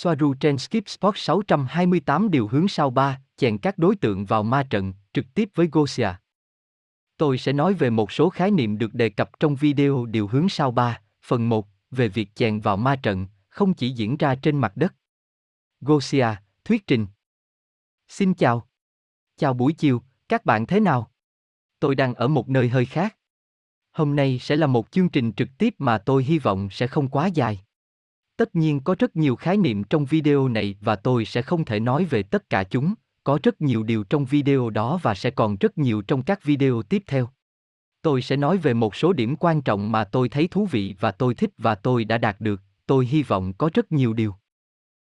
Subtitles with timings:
[0.00, 4.66] Soaru trên Skip Sport 628 điều hướng sau 3, chèn các đối tượng vào ma
[4.70, 6.08] trận, trực tiếp với Gosia.
[7.16, 10.48] Tôi sẽ nói về một số khái niệm được đề cập trong video điều hướng
[10.48, 14.58] sau 3, phần 1, về việc chèn vào ma trận, không chỉ diễn ra trên
[14.58, 14.94] mặt đất.
[15.80, 16.28] Gosia,
[16.64, 17.06] thuyết trình.
[18.08, 18.68] Xin chào.
[19.36, 21.10] Chào buổi chiều, các bạn thế nào?
[21.80, 23.16] Tôi đang ở một nơi hơi khác.
[23.92, 27.08] Hôm nay sẽ là một chương trình trực tiếp mà tôi hy vọng sẽ không
[27.08, 27.60] quá dài.
[28.38, 31.80] Tất nhiên có rất nhiều khái niệm trong video này và tôi sẽ không thể
[31.80, 35.56] nói về tất cả chúng, có rất nhiều điều trong video đó và sẽ còn
[35.56, 37.28] rất nhiều trong các video tiếp theo.
[38.02, 41.10] Tôi sẽ nói về một số điểm quan trọng mà tôi thấy thú vị và
[41.10, 44.34] tôi thích và tôi đã đạt được, tôi hy vọng có rất nhiều điều.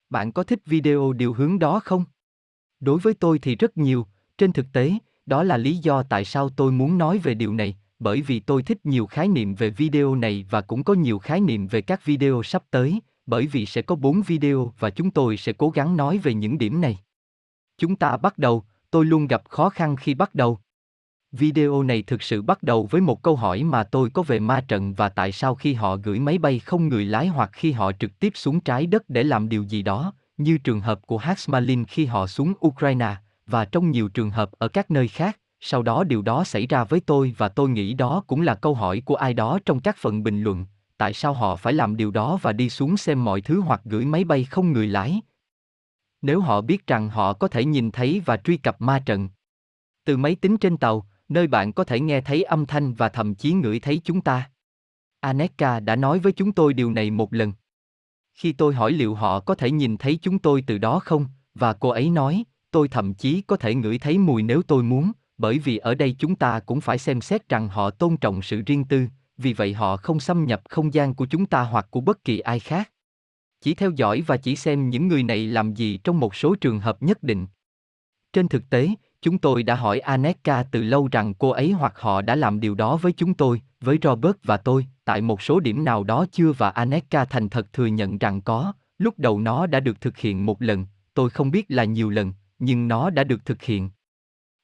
[0.10, 2.06] Bạn có thích video điều hướng đó không?
[2.80, 4.08] Đối với tôi thì rất nhiều,
[4.38, 4.94] trên thực tế,
[5.26, 8.64] đó là lý do tại sao tôi muốn nói về điều này, bởi vì tôi
[8.64, 12.06] thích nhiều khái niệm về video này và cũng có nhiều khái niệm về các
[12.06, 15.98] video sắp tới, bởi vì sẽ có 4 video và chúng tôi sẽ cố gắng
[15.98, 17.00] nói về những điểm này.
[17.78, 20.60] Chúng ta bắt đầu, tôi luôn gặp khó khăn khi bắt đầu.
[21.32, 24.62] Video này thực sự bắt đầu với một câu hỏi mà tôi có về ma
[24.68, 27.92] trận và tại sao khi họ gửi máy bay không người lái hoặc khi họ
[27.92, 31.86] trực tiếp xuống trái đất để làm điều gì đó, như trường hợp của Haxmalin
[31.86, 33.16] khi họ xuống Ukraine,
[33.48, 36.84] và trong nhiều trường hợp ở các nơi khác, sau đó điều đó xảy ra
[36.84, 39.98] với tôi và tôi nghĩ đó cũng là câu hỏi của ai đó trong các
[40.00, 40.66] phần bình luận,
[40.98, 44.06] tại sao họ phải làm điều đó và đi xuống xem mọi thứ hoặc gửi
[44.06, 45.22] máy bay không người lái.
[46.22, 49.30] Nếu họ biết rằng họ có thể nhìn thấy và truy cập ma trận.
[50.06, 53.36] Từ máy tính trên tàu, nơi bạn có thể nghe thấy âm thanh và thậm
[53.36, 54.52] chí ngửi thấy chúng ta.
[55.20, 57.54] Aneka đã nói với chúng tôi điều này một lần.
[58.34, 61.74] Khi tôi hỏi liệu họ có thể nhìn thấy chúng tôi từ đó không, và
[61.74, 65.60] cô ấy nói, tôi thậm chí có thể ngửi thấy mùi nếu tôi muốn, bởi
[65.60, 68.86] vì ở đây chúng ta cũng phải xem xét rằng họ tôn trọng sự riêng
[68.86, 72.24] tư, vì vậy họ không xâm nhập không gian của chúng ta hoặc của bất
[72.24, 72.92] kỳ ai khác.
[73.62, 76.80] Chỉ theo dõi và chỉ xem những người này làm gì trong một số trường
[76.80, 77.48] hợp nhất định.
[78.34, 78.90] Trên thực tế,
[79.22, 82.76] chúng tôi đã hỏi Aneka từ lâu rằng cô ấy hoặc họ đã làm điều
[82.76, 86.52] đó với chúng tôi, với Robert và tôi, tại một số điểm nào đó chưa
[86.52, 90.46] và Aneka thành thật thừa nhận rằng có, lúc đầu nó đã được thực hiện
[90.46, 93.90] một lần, tôi không biết là nhiều lần, nhưng nó đã được thực hiện.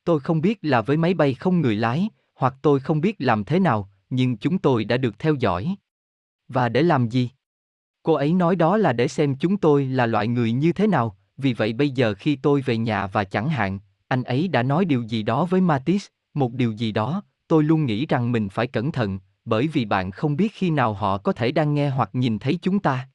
[0.04, 3.44] Tôi không biết là với máy bay không người lái, hoặc tôi không biết làm
[3.44, 5.76] thế nào, nhưng chúng tôi đã được theo dõi.
[6.48, 7.30] Và để làm gì?
[8.04, 11.18] Cô ấy nói đó là để xem chúng tôi là loại người như thế nào,
[11.38, 14.86] vì vậy bây giờ khi tôi về nhà và chẳng hạn, anh ấy đã nói
[14.86, 18.68] điều gì đó với Matisse, một điều gì đó, tôi luôn nghĩ rằng mình phải
[18.68, 22.10] cẩn thận, bởi vì bạn không biết khi nào họ có thể đang nghe hoặc
[22.14, 23.10] nhìn thấy chúng ta.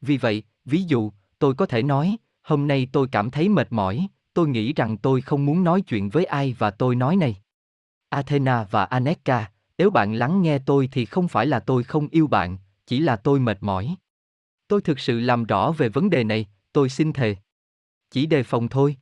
[0.00, 4.06] Vì vậy, ví dụ, tôi có thể nói, hôm nay tôi cảm thấy mệt mỏi,
[4.34, 7.36] tôi nghĩ rằng tôi không muốn nói chuyện với ai và tôi nói này.
[8.08, 12.26] Athena và Aneka, nếu bạn lắng nghe tôi thì không phải là tôi không yêu
[12.26, 13.96] bạn, chỉ là tôi mệt mỏi.
[14.68, 17.36] Tôi thực sự làm rõ về vấn đề này, tôi xin thề.
[18.10, 18.96] Chỉ đề phòng thôi.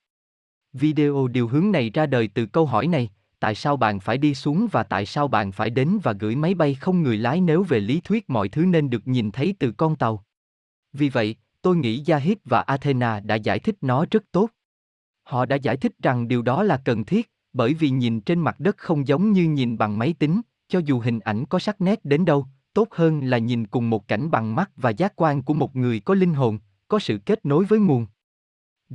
[0.73, 3.11] Video điều hướng này ra đời từ câu hỏi này,
[3.41, 6.55] tại sao bạn phải đi xuống và tại sao bạn phải đến và gửi máy
[6.55, 9.73] bay không người lái nếu về lý thuyết mọi thứ nên được nhìn thấy từ
[9.73, 10.25] con tàu.
[10.93, 14.51] Vì vậy, tôi nghĩ Yahid và Athena đã giải thích nó rất tốt.
[15.23, 18.61] Họ đã giải thích rằng điều đó là cần thiết, bởi vì nhìn trên mặt
[18.61, 22.05] đất không giống như nhìn bằng máy tính, cho dù hình ảnh có sắc nét
[22.05, 25.55] đến đâu, tốt hơn là nhìn cùng một cảnh bằng mắt và giác quan của
[25.55, 26.59] một người có linh hồn,
[26.89, 28.07] có sự kết nối với nguồn.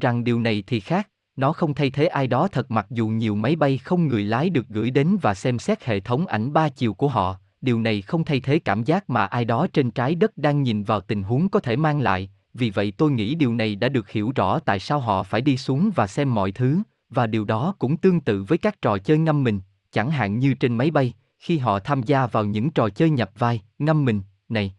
[0.01, 3.35] Rằng điều này thì khác, nó không thay thế ai đó thật mặc dù nhiều
[3.35, 6.69] máy bay không người lái được gửi đến và xem xét hệ thống ảnh ba
[6.69, 10.15] chiều của họ, điều này không thay thế cảm giác mà ai đó trên trái
[10.15, 13.53] đất đang nhìn vào tình huống có thể mang lại, vì vậy tôi nghĩ điều
[13.53, 16.81] này đã được hiểu rõ tại sao họ phải đi xuống và xem mọi thứ,
[17.09, 19.59] và điều đó cũng tương tự với các trò chơi ngâm mình,
[19.91, 21.13] chẳng hạn như trên máy bay,
[21.45, 24.75] khi họ tham gia vào những trò chơi nhập vai, ngâm mình, này.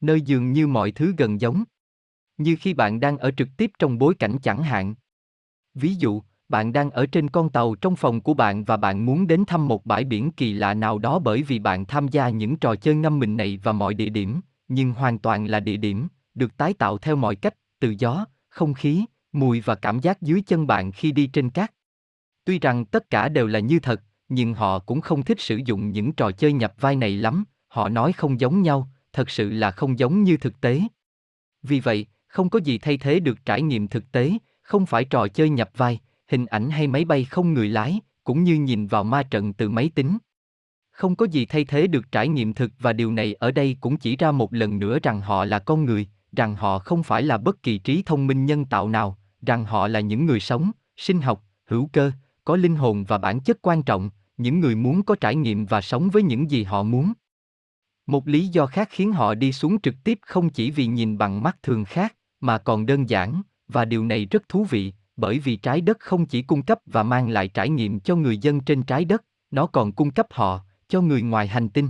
[0.00, 1.64] Nơi dường như mọi thứ gần giống.
[2.38, 4.94] Như khi bạn đang ở trực tiếp trong bối cảnh chẳng hạn.
[5.74, 9.26] Ví dụ, bạn đang ở trên con tàu trong phòng của bạn và bạn muốn
[9.26, 12.56] đến thăm một bãi biển kỳ lạ nào đó bởi vì bạn tham gia những
[12.56, 16.08] trò chơi ngâm mình này và mọi địa điểm, nhưng hoàn toàn là địa điểm,
[16.34, 20.42] được tái tạo theo mọi cách, từ gió, không khí, mùi và cảm giác dưới
[20.46, 21.72] chân bạn khi đi trên cát.
[22.44, 25.90] Tuy rằng tất cả đều là như thật, nhưng họ cũng không thích sử dụng
[25.90, 29.70] những trò chơi nhập vai này lắm, họ nói không giống nhau, thật sự là
[29.70, 30.80] không giống như thực tế.
[31.62, 34.32] Vì vậy, không có gì thay thế được trải nghiệm thực tế,
[34.62, 38.44] không phải trò chơi nhập vai, hình ảnh hay máy bay không người lái, cũng
[38.44, 40.18] như nhìn vào ma trận từ máy tính.
[40.90, 43.96] Không có gì thay thế được trải nghiệm thực và điều này ở đây cũng
[43.96, 46.06] chỉ ra một lần nữa rằng họ là con người,
[46.36, 49.88] rằng họ không phải là bất kỳ trí thông minh nhân tạo nào, rằng họ
[49.88, 52.12] là những người sống, sinh học, hữu cơ,
[52.46, 55.80] có linh hồn và bản chất quan trọng, những người muốn có trải nghiệm và
[55.80, 57.12] sống với những gì họ muốn.
[58.06, 61.42] Một lý do khác khiến họ đi xuống trực tiếp không chỉ vì nhìn bằng
[61.42, 65.56] mắt thường khác, mà còn đơn giản, và điều này rất thú vị, bởi vì
[65.56, 68.82] trái đất không chỉ cung cấp và mang lại trải nghiệm cho người dân trên
[68.82, 71.88] trái đất, nó còn cung cấp họ, cho người ngoài hành tinh.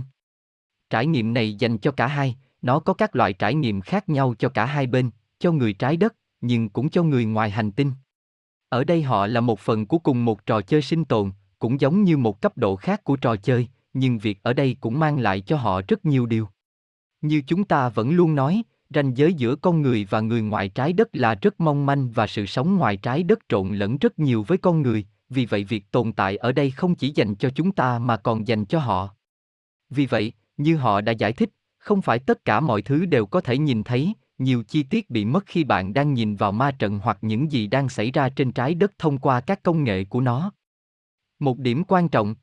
[0.89, 4.35] Trải nghiệm này dành cho cả hai, nó có các loại trải nghiệm khác nhau
[4.39, 7.91] cho cả hai bên, cho người trái đất, nhưng cũng cho người ngoài hành tinh.
[8.69, 12.03] Ở đây họ là một phần của cùng một trò chơi sinh tồn, cũng giống
[12.03, 15.41] như một cấp độ khác của trò chơi, nhưng việc ở đây cũng mang lại
[15.41, 16.47] cho họ rất nhiều điều.
[17.21, 20.93] Như chúng ta vẫn luôn nói, ranh giới giữa con người và người ngoài trái
[20.93, 24.43] đất là rất mong manh và sự sống ngoài trái đất trộn lẫn rất nhiều
[24.47, 27.71] với con người, vì vậy việc tồn tại ở đây không chỉ dành cho chúng
[27.71, 29.09] ta mà còn dành cho họ.
[29.89, 33.41] Vì vậy, như họ đã giải thích, không phải tất cả mọi thứ đều có
[33.41, 36.99] thể nhìn thấy, nhiều chi tiết bị mất khi bạn đang nhìn vào ma trận
[36.99, 40.21] hoặc những gì đang xảy ra trên trái đất thông qua các công nghệ của
[40.21, 40.51] nó.
[41.39, 42.35] Một điểm quan trọng.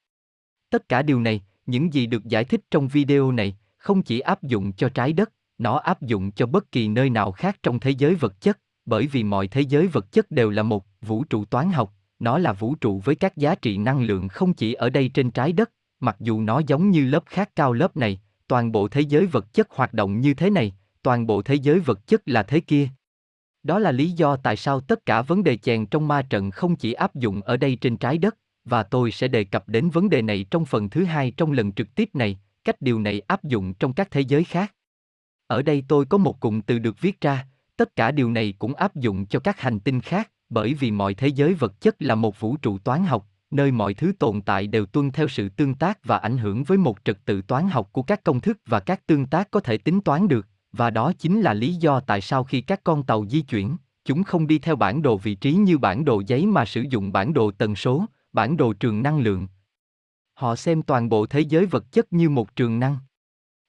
[0.70, 4.42] Tất cả điều này, những gì được giải thích trong video này, không chỉ áp
[4.42, 7.90] dụng cho trái đất, nó áp dụng cho bất kỳ nơi nào khác trong thế
[7.90, 11.44] giới vật chất, bởi vì mọi thế giới vật chất đều là một vũ trụ
[11.44, 14.90] toán học, nó là vũ trụ với các giá trị năng lượng không chỉ ở
[14.90, 15.70] đây trên trái đất,
[16.00, 19.52] mặc dù nó giống như lớp khác cao lớp này, toàn bộ thế giới vật
[19.52, 22.88] chất hoạt động như thế này, toàn bộ thế giới vật chất là thế kia.
[23.62, 26.76] Đó là lý do tại sao tất cả vấn đề chèn trong ma trận không
[26.76, 30.10] chỉ áp dụng ở đây trên trái đất, và tôi sẽ đề cập đến vấn
[30.10, 33.44] đề này trong phần thứ hai trong lần trực tiếp này, cách điều này áp
[33.44, 34.74] dụng trong các thế giới khác.
[35.46, 37.46] Ở đây tôi có một cụm từ được viết ra,
[37.76, 41.14] tất cả điều này cũng áp dụng cho các hành tinh khác, bởi vì mọi
[41.14, 44.66] thế giới vật chất là một vũ trụ toán học, nơi mọi thứ tồn tại
[44.66, 47.88] đều tuân theo sự tương tác và ảnh hưởng với một trật tự toán học
[47.92, 51.12] của các công thức và các tương tác có thể tính toán được, và đó
[51.18, 54.58] chính là lý do tại sao khi các con tàu di chuyển, chúng không đi
[54.58, 57.76] theo bản đồ vị trí như bản đồ giấy mà sử dụng bản đồ tần
[57.76, 59.46] số, bản đồ trường năng lượng.
[60.34, 62.98] Họ xem toàn bộ thế giới vật chất như một trường năng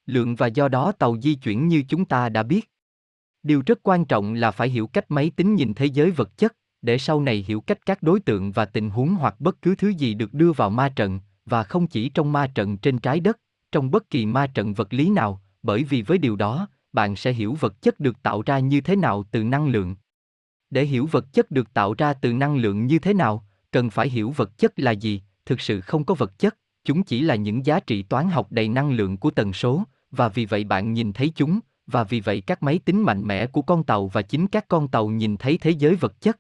[0.06, 2.72] lượng và do đó tàu di chuyển như chúng ta đã biết.
[3.44, 6.56] Điều rất quan trọng là phải hiểu cách máy tính nhìn thế giới vật chất,
[6.82, 9.90] để sau này hiểu cách các đối tượng và tình huống hoặc bất cứ thứ
[9.90, 13.40] gì được đưa vào ma trận, và không chỉ trong ma trận trên trái đất,
[13.72, 17.34] trong bất kỳ ma trận vật lý nào, bởi vì với điều đó, bạn sẽ
[17.34, 19.96] hiểu vật chất được tạo ra như thế nào từ năng lượng.
[20.70, 24.10] Để hiểu vật chất được tạo ra từ năng lượng như thế nào, cần phải
[24.10, 27.66] hiểu vật chất là gì, thực sự không có vật chất, chúng chỉ là những
[27.66, 31.14] giá trị toán học đầy năng lượng của tần số, và vì vậy bạn nhìn
[31.14, 34.48] thấy chúng, và vì vậy các máy tính mạnh mẽ của con tàu và chính
[34.48, 36.40] các con tàu nhìn thấy thế giới vật chất.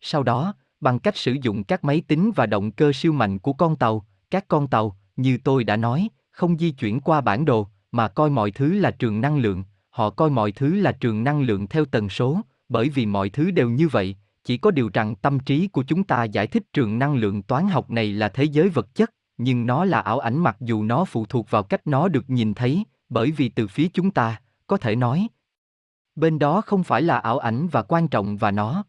[0.00, 3.52] Sau đó, bằng cách sử dụng các máy tính và động cơ siêu mạnh của
[3.52, 7.68] con tàu, các con tàu, như tôi đã nói, không di chuyển qua bản đồ,
[7.92, 11.42] mà coi mọi thứ là trường năng lượng, họ coi mọi thứ là trường năng
[11.42, 15.14] lượng theo tần số, bởi vì mọi thứ đều như vậy, chỉ có điều rằng
[15.14, 18.44] tâm trí của chúng ta giải thích trường năng lượng toán học này là thế
[18.44, 21.86] giới vật chất, nhưng nó là ảo ảnh mặc dù nó phụ thuộc vào cách
[21.86, 25.28] nó được nhìn thấy, bởi vì từ phía chúng ta, có thể nói,
[26.16, 28.84] bên đó không phải là ảo ảnh và quan trọng và nó.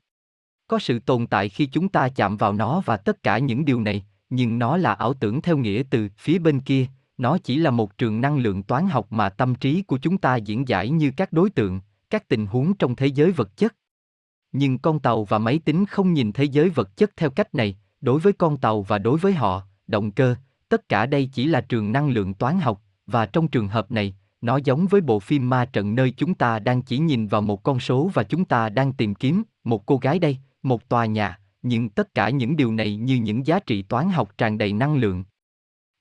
[0.68, 3.82] Có sự tồn tại khi chúng ta chạm vào nó và tất cả những điều
[3.82, 6.86] này, nhưng nó là ảo tưởng theo nghĩa từ phía bên kia,
[7.22, 10.36] nó chỉ là một trường năng lượng toán học mà tâm trí của chúng ta
[10.36, 13.76] diễn giải như các đối tượng, các tình huống trong thế giới vật chất.
[14.52, 17.78] Nhưng con tàu và máy tính không nhìn thế giới vật chất theo cách này,
[18.02, 20.36] đối với con tàu và đối với họ, động cơ,
[20.70, 24.16] tất cả đây chỉ là trường năng lượng toán học, và trong trường hợp này,
[24.42, 27.64] nó giống với bộ phim ma trận nơi chúng ta đang chỉ nhìn vào một
[27.64, 31.40] con số và chúng ta đang tìm kiếm một cô gái đây, một tòa nhà,
[31.62, 34.96] nhưng tất cả những điều này như những giá trị toán học tràn đầy năng
[34.96, 35.24] lượng.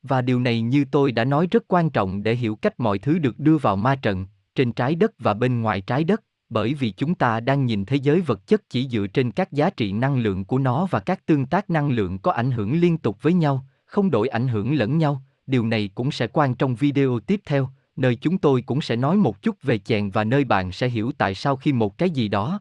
[0.02, 3.19] Và điều này như tôi đã nói rất quan trọng để hiểu cách mọi thứ
[3.19, 6.90] được đưa vào ma trận, trên trái đất và bên ngoài trái đất, bởi vì
[6.90, 10.19] chúng ta đang nhìn thế giới vật chất chỉ dựa trên các giá trị năng
[10.19, 13.33] lượng của nó và các tương tác năng lượng có ảnh hưởng liên tục với
[13.33, 15.23] nhau, không đổi ảnh hưởng lẫn nhau.
[15.47, 19.16] Điều này cũng sẽ quan trong video tiếp theo, nơi chúng tôi cũng sẽ nói
[19.16, 22.28] một chút về chèn và nơi bạn sẽ hiểu tại sao khi một cái gì
[22.28, 22.61] đó,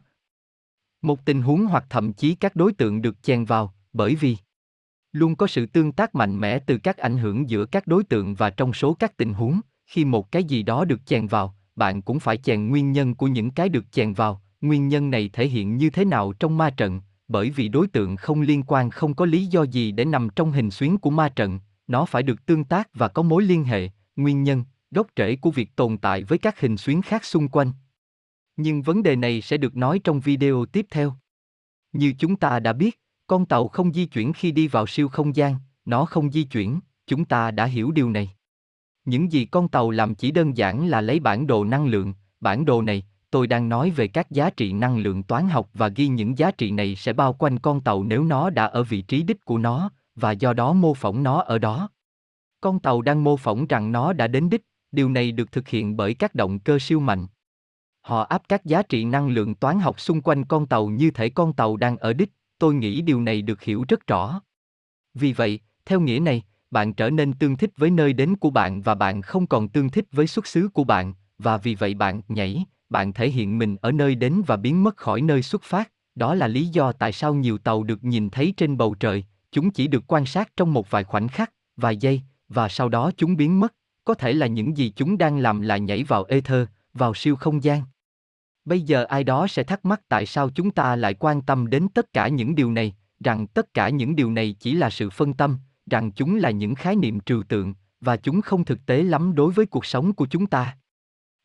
[1.02, 4.36] một tình huống hoặc thậm chí các đối tượng được chèn vào, bởi vì
[5.12, 8.34] luôn có sự tương tác mạnh mẽ từ các ảnh hưởng giữa các đối tượng
[8.34, 12.02] và trong số các tình huống, khi một cái gì đó được chèn vào, bạn
[12.02, 15.48] cũng phải chèn nguyên nhân của những cái được chèn vào, nguyên nhân này thể
[15.48, 19.14] hiện như thế nào trong ma trận, bởi vì đối tượng không liên quan không
[19.14, 22.46] có lý do gì để nằm trong hình xuyến của ma trận, nó phải được
[22.46, 26.24] tương tác và có mối liên hệ, nguyên nhân, gốc rễ của việc tồn tại
[26.24, 27.72] với các hình xuyến khác xung quanh.
[28.56, 31.14] Nhưng vấn đề này sẽ được nói trong video tiếp theo.
[31.92, 35.36] Như chúng ta đã biết, con tàu không di chuyển khi đi vào siêu không
[35.36, 38.30] gian, nó không di chuyển, chúng ta đã hiểu điều này.
[39.04, 42.64] Những gì con tàu làm chỉ đơn giản là lấy bản đồ năng lượng, bản
[42.64, 46.08] đồ này, tôi đang nói về các giá trị năng lượng toán học và ghi
[46.08, 49.22] những giá trị này sẽ bao quanh con tàu nếu nó đã ở vị trí
[49.22, 51.88] đích của nó, và do đó mô phỏng nó ở đó.
[52.60, 55.96] Con tàu đang mô phỏng rằng nó đã đến đích, điều này được thực hiện
[55.96, 57.26] bởi các động cơ siêu mạnh.
[58.00, 61.28] Họ áp các giá trị năng lượng toán học xung quanh con tàu như thể
[61.28, 64.40] con tàu đang ở đích, tôi nghĩ điều này được hiểu rất rõ.
[65.14, 68.82] Vì vậy, theo nghĩa này, bạn trở nên tương thích với nơi đến của bạn
[68.82, 72.20] và bạn không còn tương thích với xuất xứ của bạn, và vì vậy bạn
[72.28, 75.92] nhảy, bạn thể hiện mình ở nơi đến và biến mất khỏi nơi xuất phát.
[76.14, 79.70] Đó là lý do tại sao nhiều tàu được nhìn thấy trên bầu trời, chúng
[79.70, 83.36] chỉ được quan sát trong một vài khoảnh khắc, vài giây, và sau đó chúng
[83.36, 83.74] biến mất.
[84.04, 87.64] Có thể là những gì chúng đang làm là nhảy vào ether, vào siêu không
[87.64, 87.82] gian.
[88.64, 91.88] Bây giờ ai đó sẽ thắc mắc tại sao chúng ta lại quan tâm đến
[91.94, 95.34] tất cả những điều này, rằng tất cả những điều này chỉ là sự phân
[95.34, 95.58] tâm,
[95.90, 99.52] rằng chúng là những khái niệm trừu tượng, và chúng không thực tế lắm đối
[99.52, 100.76] với cuộc sống của chúng ta.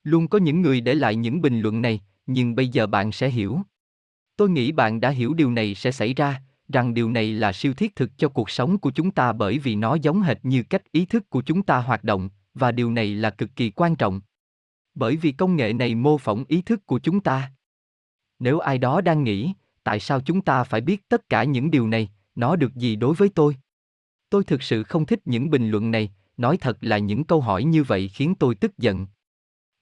[0.03, 3.29] Luôn có những người để lại những bình luận này, nhưng bây giờ bạn sẽ
[3.29, 3.60] hiểu.
[4.38, 6.41] Tôi nghĩ bạn đã hiểu điều này sẽ xảy ra,
[6.74, 9.75] rằng điều này là siêu thiết thực cho cuộc sống của chúng ta bởi vì
[9.75, 13.15] nó giống hệt như cách ý thức của chúng ta hoạt động, và điều này
[13.15, 14.22] là cực kỳ quan trọng.
[14.95, 17.51] Bởi vì công nghệ này mô phỏng ý thức của chúng ta.
[18.39, 21.87] Nếu ai đó đang nghĩ, tại sao chúng ta phải biết tất cả những điều
[21.87, 23.55] này, nó được gì đối với tôi?
[24.29, 27.63] Tôi thực sự không thích những bình luận này, nói thật là những câu hỏi
[27.63, 29.07] như vậy khiến tôi tức giận.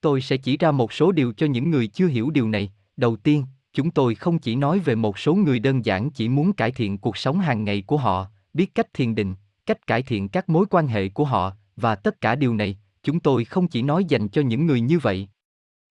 [0.01, 2.71] Tôi sẽ chỉ ra một số điều cho những người chưa hiểu điều này.
[2.97, 6.53] Đầu tiên, chúng tôi không chỉ nói về một số người đơn giản chỉ muốn
[6.53, 10.29] cải thiện cuộc sống hàng ngày của họ, biết cách thiền định, cách cải thiện
[10.29, 13.81] các mối quan hệ của họ, và tất cả điều này, chúng tôi không chỉ
[13.81, 15.27] nói dành cho những người như vậy.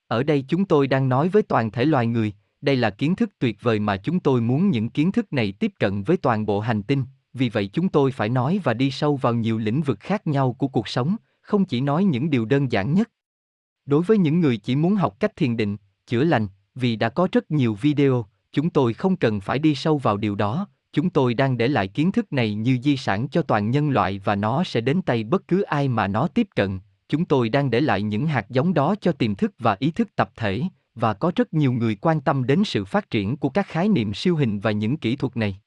[0.08, 3.30] Ở đây chúng tôi đang nói với toàn thể loài người, đây là kiến thức
[3.38, 6.60] tuyệt vời mà chúng tôi muốn những kiến thức này tiếp cận với toàn bộ
[6.60, 7.04] hành tinh,
[7.34, 10.52] vì vậy chúng tôi phải nói và đi sâu vào nhiều lĩnh vực khác nhau
[10.52, 13.10] của cuộc sống, không chỉ nói những điều đơn giản nhất.
[13.86, 15.76] Đối với những người chỉ muốn học cách thiền định,
[16.06, 19.98] chữa lành, vì đã có rất nhiều video, chúng tôi không cần phải đi sâu
[19.98, 23.42] vào điều đó, chúng tôi đang để lại kiến thức này như di sản cho
[23.42, 26.80] toàn nhân loại và nó sẽ đến tay bất cứ ai mà nó tiếp cận.
[27.12, 30.08] Chúng tôi đang để lại những hạt giống đó cho tiềm thức và ý thức
[30.16, 30.62] tập thể,
[30.94, 34.14] và có rất nhiều người quan tâm đến sự phát triển của các khái niệm
[34.14, 35.60] siêu hình và những kỹ thuật này.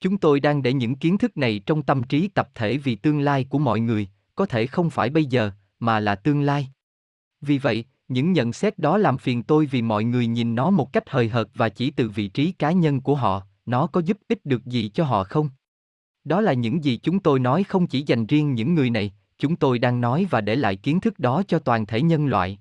[0.00, 3.20] Chúng tôi đang để những kiến thức này trong tâm trí tập thể vì tương
[3.20, 6.68] lai của mọi người, có thể không phải bây giờ, mà là tương lai.
[7.40, 10.92] Vì vậy, những nhận xét đó làm phiền tôi vì mọi người nhìn nó một
[10.92, 14.18] cách hời hợt và chỉ từ vị trí cá nhân của họ, nó có giúp
[14.28, 15.48] ích được gì cho họ không?
[16.24, 19.12] Đó là những gì chúng tôi nói không chỉ dành riêng những người này,
[19.42, 22.58] chúng tôi đang nói và để lại kiến thức đó cho toàn thể nhân loại.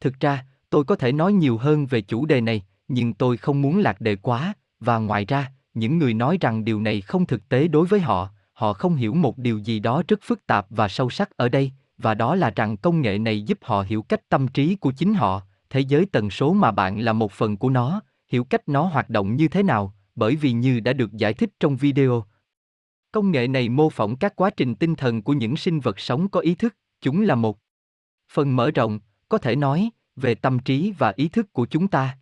[0.00, 3.62] Thực ra, tôi có thể nói nhiều hơn về chủ đề này, nhưng tôi không
[3.62, 7.48] muốn lạc đề quá, và ngoài ra, những người nói rằng điều này không thực
[7.48, 10.88] tế đối với họ, họ không hiểu một điều gì đó rất phức tạp và
[10.88, 14.28] sâu sắc ở đây, và đó là rằng công nghệ này giúp họ hiểu cách
[14.28, 17.70] tâm trí của chính họ, thế giới tần số mà bạn là một phần của
[17.70, 21.34] nó, hiểu cách nó hoạt động như thế nào, bởi vì như đã được giải
[21.34, 22.24] thích trong video.
[23.18, 26.28] Công nghệ này mô phỏng các quá trình tinh thần của những sinh vật sống
[26.28, 27.58] có ý thức, chúng là một
[28.32, 32.18] phần mở rộng, có thể nói, về tâm trí và ý thức của chúng ta.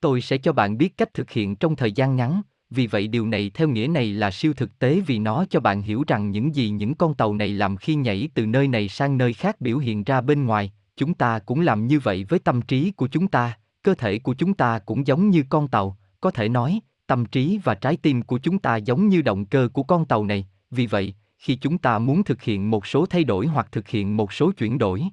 [0.00, 3.26] Tôi sẽ cho bạn biết cách thực hiện trong thời gian ngắn, vì vậy điều
[3.26, 6.54] này theo nghĩa này là siêu thực tế vì nó cho bạn hiểu rằng những
[6.54, 9.78] gì những con tàu này làm khi nhảy từ nơi này sang nơi khác biểu
[9.78, 13.28] hiện ra bên ngoài, chúng ta cũng làm như vậy với tâm trí của chúng
[13.28, 16.80] ta, cơ thể của chúng ta cũng giống như con tàu, có thể nói,
[17.12, 20.24] tâm trí và trái tim của chúng ta giống như động cơ của con tàu
[20.24, 23.88] này, vì vậy, khi chúng ta muốn thực hiện một số thay đổi hoặc thực
[23.88, 25.04] hiện một số chuyển đổi,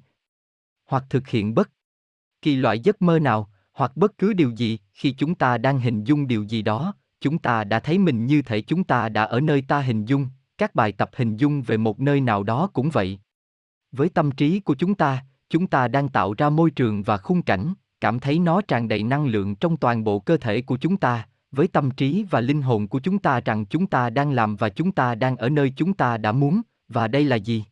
[0.86, 1.70] hoặc thực hiện bất
[2.42, 6.04] kỳ loại giấc mơ nào, hoặc bất cứ điều gì, khi chúng ta đang hình
[6.04, 9.40] dung điều gì đó, chúng ta đã thấy mình như thể chúng ta đã ở
[9.40, 10.28] nơi ta hình dung,
[10.58, 13.18] các bài tập hình dung về một nơi nào đó cũng vậy.
[13.92, 17.42] Với tâm trí của chúng ta, chúng ta đang tạo ra môi trường và khung
[17.42, 20.96] cảnh, cảm thấy nó tràn đầy năng lượng trong toàn bộ cơ thể của chúng
[20.96, 24.56] ta, với tâm trí và linh hồn của chúng ta rằng chúng ta đang làm
[24.56, 27.64] và chúng ta đang ở nơi chúng ta đã muốn, và đây là gì?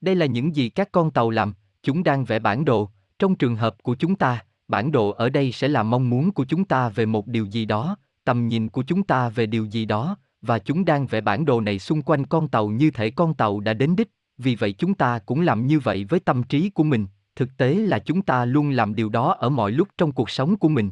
[0.00, 3.56] Đây là những gì các con tàu làm, chúng đang vẽ bản đồ, trong trường
[3.56, 6.88] hợp của chúng ta, bản đồ ở đây sẽ là mong muốn của chúng ta
[6.88, 10.58] về một điều gì đó, tầm nhìn của chúng ta về điều gì đó, và
[10.58, 13.74] chúng đang vẽ bản đồ này xung quanh con tàu như thể con tàu đã
[13.74, 17.06] đến đích, vì vậy chúng ta cũng làm như vậy với tâm trí của mình,
[17.36, 20.56] thực tế là chúng ta luôn làm điều đó ở mọi lúc trong cuộc sống
[20.56, 20.90] của mình.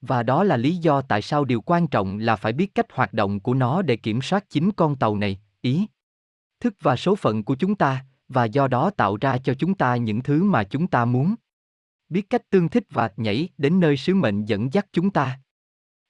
[0.00, 3.12] Và đó là lý do tại sao điều quan trọng là phải biết cách hoạt
[3.12, 5.86] động của nó để kiểm soát chính con tàu này, ý
[6.60, 9.96] thức và số phận của chúng ta, và do đó tạo ra cho chúng ta
[9.96, 11.34] những thứ mà chúng ta muốn.
[12.08, 15.40] Biết cách tương thích và nhảy đến nơi sứ mệnh dẫn dắt chúng ta.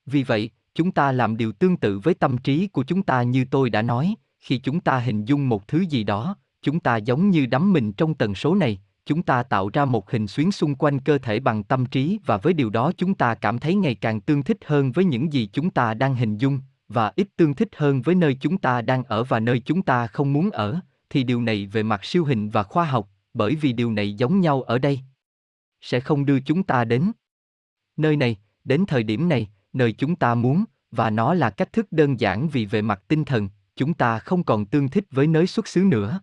[0.06, 3.44] Vì vậy, chúng ta làm điều tương tự với tâm trí của chúng ta như
[3.50, 7.30] tôi đã nói, khi chúng ta hình dung một thứ gì đó, chúng ta giống
[7.30, 10.74] như đắm mình trong tần số này, chúng ta tạo ra một hình xuyến xung
[10.74, 13.94] quanh cơ thể bằng tâm trí và với điều đó chúng ta cảm thấy ngày
[13.94, 17.54] càng tương thích hơn với những gì chúng ta đang hình dung và ít tương
[17.54, 20.80] thích hơn với nơi chúng ta đang ở và nơi chúng ta không muốn ở
[21.10, 24.40] thì điều này về mặt siêu hình và khoa học bởi vì điều này giống
[24.40, 25.00] nhau ở đây
[25.80, 27.12] sẽ không đưa chúng ta đến
[27.98, 31.86] nơi này, đến thời điểm này, nơi chúng ta muốn, và nó là cách thức
[31.92, 35.46] đơn giản vì về mặt tinh thần, chúng ta không còn tương thích với nơi
[35.46, 36.20] xuất xứ nữa.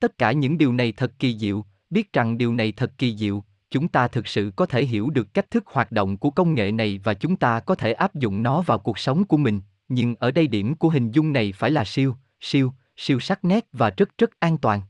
[0.00, 3.44] Tất cả những điều này thật kỳ diệu, biết rằng điều này thật kỳ diệu,
[3.70, 6.72] chúng ta thực sự có thể hiểu được cách thức hoạt động của công nghệ
[6.72, 10.14] này và chúng ta có thể áp dụng nó vào cuộc sống của mình, nhưng
[10.18, 13.90] ở đây điểm của hình dung này phải là siêu, siêu, siêu sắc nét và
[13.90, 14.82] rất rất an toàn.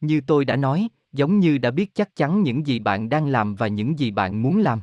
[0.00, 3.54] Như tôi đã nói, giống như đã biết chắc chắn những gì bạn đang làm
[3.54, 4.80] và những gì bạn muốn làm.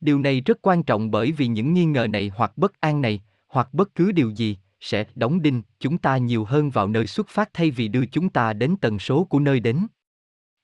[0.00, 3.20] Điều này rất quan trọng bởi vì những nghi ngờ này hoặc bất an này,
[3.48, 7.28] hoặc bất cứ điều gì, sẽ đóng đinh chúng ta nhiều hơn vào nơi xuất
[7.28, 9.86] phát thay vì đưa chúng ta đến tần số của nơi đến.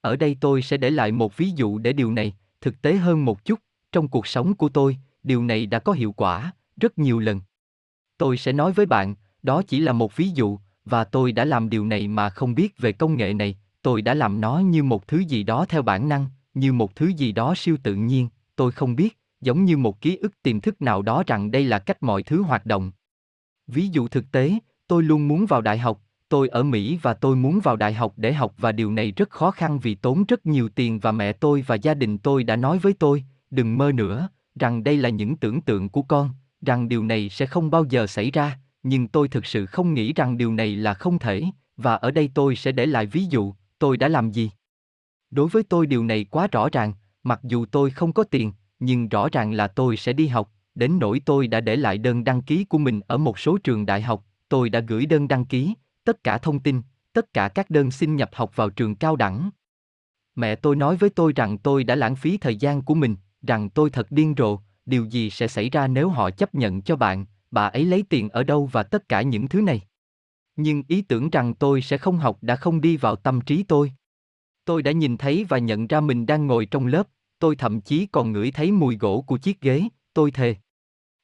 [0.00, 3.24] Ở đây tôi sẽ để lại một ví dụ để điều này thực tế hơn
[3.24, 3.58] một chút,
[3.92, 7.40] trong cuộc sống của tôi, điều này đã có hiệu quả rất nhiều lần.
[8.18, 11.70] Tôi sẽ nói với bạn, đó chỉ là một ví dụ và tôi đã làm
[11.70, 15.08] điều này mà không biết về công nghệ này, tôi đã làm nó như một
[15.08, 18.72] thứ gì đó theo bản năng, như một thứ gì đó siêu tự nhiên, tôi
[18.72, 22.02] không biết, giống như một ký ức tiềm thức nào đó rằng đây là cách
[22.02, 22.92] mọi thứ hoạt động.
[23.66, 27.36] Ví dụ thực tế, tôi luôn muốn vào đại học, tôi ở Mỹ và tôi
[27.36, 30.46] muốn vào đại học để học và điều này rất khó khăn vì tốn rất
[30.46, 33.92] nhiều tiền và mẹ tôi và gia đình tôi đã nói với tôi, đừng mơ
[33.92, 34.28] nữa,
[34.60, 36.30] rằng đây là những tưởng tượng của con,
[36.60, 40.12] rằng điều này sẽ không bao giờ xảy ra, nhưng tôi thực sự không nghĩ
[40.12, 41.44] rằng điều này là không thể,
[41.76, 44.50] và ở đây tôi sẽ để lại ví dụ, tôi đã làm gì.
[45.30, 46.92] Đối với tôi điều này quá rõ ràng,
[47.22, 50.98] mặc dù tôi không có tiền, nhưng rõ ràng là tôi sẽ đi học, đến
[50.98, 54.02] nỗi tôi đã để lại đơn đăng ký của mình ở một số trường đại
[54.02, 55.74] học, tôi đã gửi đơn đăng ký,
[56.08, 59.50] tất cả thông tin, tất cả các đơn xin nhập học vào trường cao đẳng.
[60.34, 63.70] Mẹ tôi nói với tôi rằng tôi đã lãng phí thời gian của mình, rằng
[63.70, 67.26] tôi thật điên rồ, điều gì sẽ xảy ra nếu họ chấp nhận cho bạn,
[67.50, 69.80] bà ấy lấy tiền ở đâu và tất cả những thứ này.
[70.56, 73.92] Nhưng ý tưởng rằng tôi sẽ không học đã không đi vào tâm trí tôi.
[74.64, 78.06] Tôi đã nhìn thấy và nhận ra mình đang ngồi trong lớp, tôi thậm chí
[78.06, 79.82] còn ngửi thấy mùi gỗ của chiếc ghế,
[80.14, 80.56] tôi thề.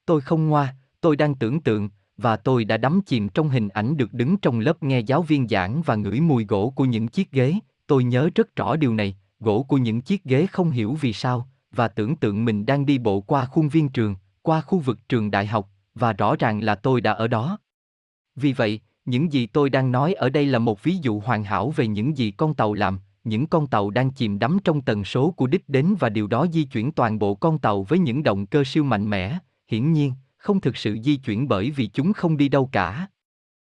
[0.07, 3.97] Tôi không ngoa, tôi đang tưởng tượng, và tôi đã đắm chìm trong hình ảnh
[3.97, 7.31] được đứng trong lớp nghe giáo viên giảng và ngửi mùi gỗ của những chiếc
[7.33, 7.55] ghế,
[7.87, 11.49] tôi nhớ rất rõ điều này, gỗ của những chiếc ghế không hiểu vì sao,
[11.71, 15.31] và tưởng tượng mình đang đi bộ qua khuôn viên trường, qua khu vực trường
[15.31, 17.59] đại học, và rõ ràng là tôi đã ở đó.
[18.37, 21.71] Vì vậy, những gì tôi đang nói ở đây là một ví dụ hoàn hảo
[21.71, 25.31] về những gì con tàu làm, những con tàu đang chìm đắm trong tần số
[25.31, 28.47] của đích đến và điều đó di chuyển toàn bộ con tàu với những động
[28.47, 30.13] cơ siêu mạnh mẽ, hiển nhiên,
[30.45, 33.09] không thực sự di chuyển bởi vì chúng không đi đâu cả.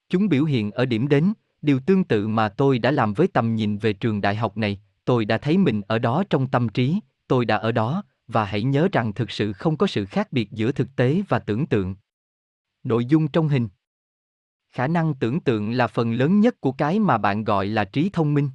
[0.08, 1.32] Chúng biểu hiện ở điểm đến,
[1.62, 4.80] điều tương tự mà tôi đã làm với tầm nhìn về trường đại học này,
[5.04, 8.62] tôi đã thấy mình ở đó trong tâm trí, tôi đã ở đó, và hãy
[8.62, 11.94] nhớ rằng thực sự không có sự khác biệt giữa thực tế và tưởng tượng.
[12.84, 13.68] Nội dung trong hình
[14.70, 18.10] Khả năng tưởng tượng là phần lớn nhất của cái mà bạn gọi là trí
[18.12, 18.50] thông minh.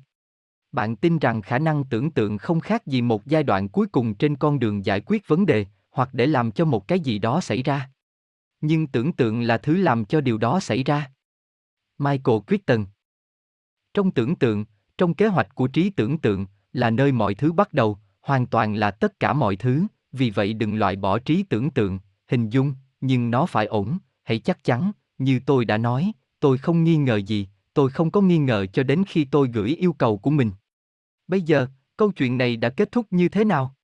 [0.72, 4.14] Bạn tin rằng khả năng tưởng tượng không khác gì một giai đoạn cuối cùng
[4.14, 7.42] trên con đường giải quyết vấn đề, hoặc để làm cho một cái gì đó
[7.42, 7.90] xảy ra.
[8.62, 11.12] Nhưng tưởng tượng là thứ làm cho điều đó xảy ra.
[11.98, 12.86] Michael Crichton
[13.94, 14.66] Trong tưởng tượng,
[14.98, 18.76] trong kế hoạch của trí tưởng tượng, là nơi mọi thứ bắt đầu, hoàn toàn
[18.76, 22.74] là tất cả mọi thứ, vì vậy đừng loại bỏ trí tưởng tượng, hình dung,
[23.02, 27.16] nhưng nó phải ổn, hãy chắc chắn, như tôi đã nói, tôi không nghi ngờ
[27.16, 30.52] gì, tôi không có nghi ngờ cho đến khi tôi gửi yêu cầu của mình.
[31.28, 31.68] Bây giờ,
[31.98, 33.76] câu chuyện này đã kết thúc như thế nào?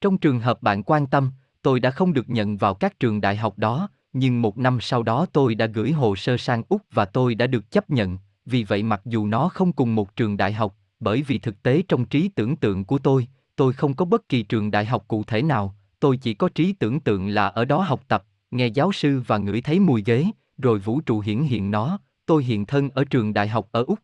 [0.00, 3.36] Trong trường hợp bạn quan tâm, tôi đã không được nhận vào các trường đại
[3.36, 7.04] học đó, nhưng một năm sau đó tôi đã gửi hồ sơ sang Úc và
[7.04, 10.52] tôi đã được chấp nhận, vì vậy mặc dù nó không cùng một trường đại
[10.52, 14.28] học, bởi vì thực tế trong trí tưởng tượng của tôi, tôi không có bất
[14.28, 17.64] kỳ trường đại học cụ thể nào, tôi chỉ có trí tưởng tượng là ở
[17.64, 20.26] đó học tập, nghe giáo sư và ngửi thấy mùi ghế,
[20.58, 23.98] rồi vũ trụ hiển hiện nó, tôi hiện thân ở trường đại học ở Úc.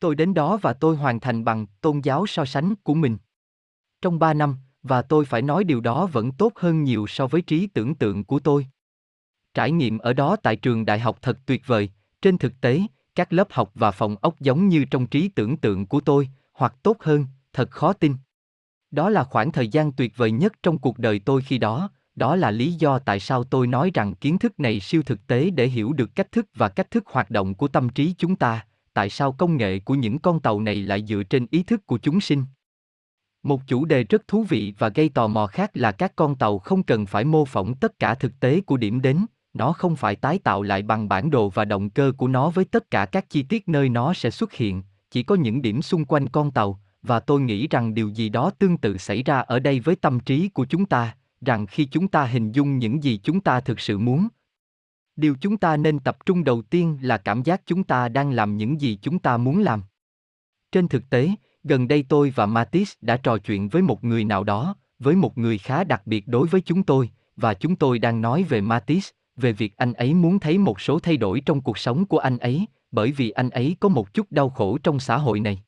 [0.00, 3.16] Tôi đến đó và tôi hoàn thành bằng tôn giáo so sánh của mình.
[4.02, 7.42] Trong ba năm, và tôi phải nói điều đó vẫn tốt hơn nhiều so với
[7.42, 8.66] trí tưởng tượng của tôi.
[9.54, 11.90] Trải nghiệm ở đó tại trường đại học thật tuyệt vời,
[12.22, 12.80] trên thực tế,
[13.14, 16.74] các lớp học và phòng ốc giống như trong trí tưởng tượng của tôi, hoặc
[16.82, 18.14] tốt hơn, thật khó tin.
[18.90, 22.36] Đó là khoảng thời gian tuyệt vời nhất trong cuộc đời tôi khi đó, đó
[22.36, 25.66] là lý do tại sao tôi nói rằng kiến thức này siêu thực tế để
[25.66, 29.10] hiểu được cách thức và cách thức hoạt động của tâm trí chúng ta, tại
[29.10, 32.20] sao công nghệ của những con tàu này lại dựa trên ý thức của chúng
[32.20, 32.44] sinh.
[33.42, 36.58] Một chủ đề rất thú vị và gây tò mò khác là các con tàu
[36.58, 40.16] không cần phải mô phỏng tất cả thực tế của điểm đến, nó không phải
[40.16, 43.30] tái tạo lại bằng bản đồ và động cơ của nó với tất cả các
[43.30, 46.80] chi tiết nơi nó sẽ xuất hiện, chỉ có những điểm xung quanh con tàu,
[47.02, 50.20] và tôi nghĩ rằng điều gì đó tương tự xảy ra ở đây với tâm
[50.20, 53.80] trí của chúng ta, rằng khi chúng ta hình dung những gì chúng ta thực
[53.80, 54.28] sự muốn,
[55.16, 58.56] điều chúng ta nên tập trung đầu tiên là cảm giác chúng ta đang làm
[58.56, 59.82] những gì chúng ta muốn làm.
[60.72, 61.30] Trên thực tế,
[61.64, 65.38] gần đây tôi và Matisse đã trò chuyện với một người nào đó, với một
[65.38, 69.10] người khá đặc biệt đối với chúng tôi, và chúng tôi đang nói về Matisse,
[69.40, 72.38] về việc anh ấy muốn thấy một số thay đổi trong cuộc sống của anh
[72.38, 75.62] ấy, bởi vì anh ấy có một chút đau khổ trong xã hội này.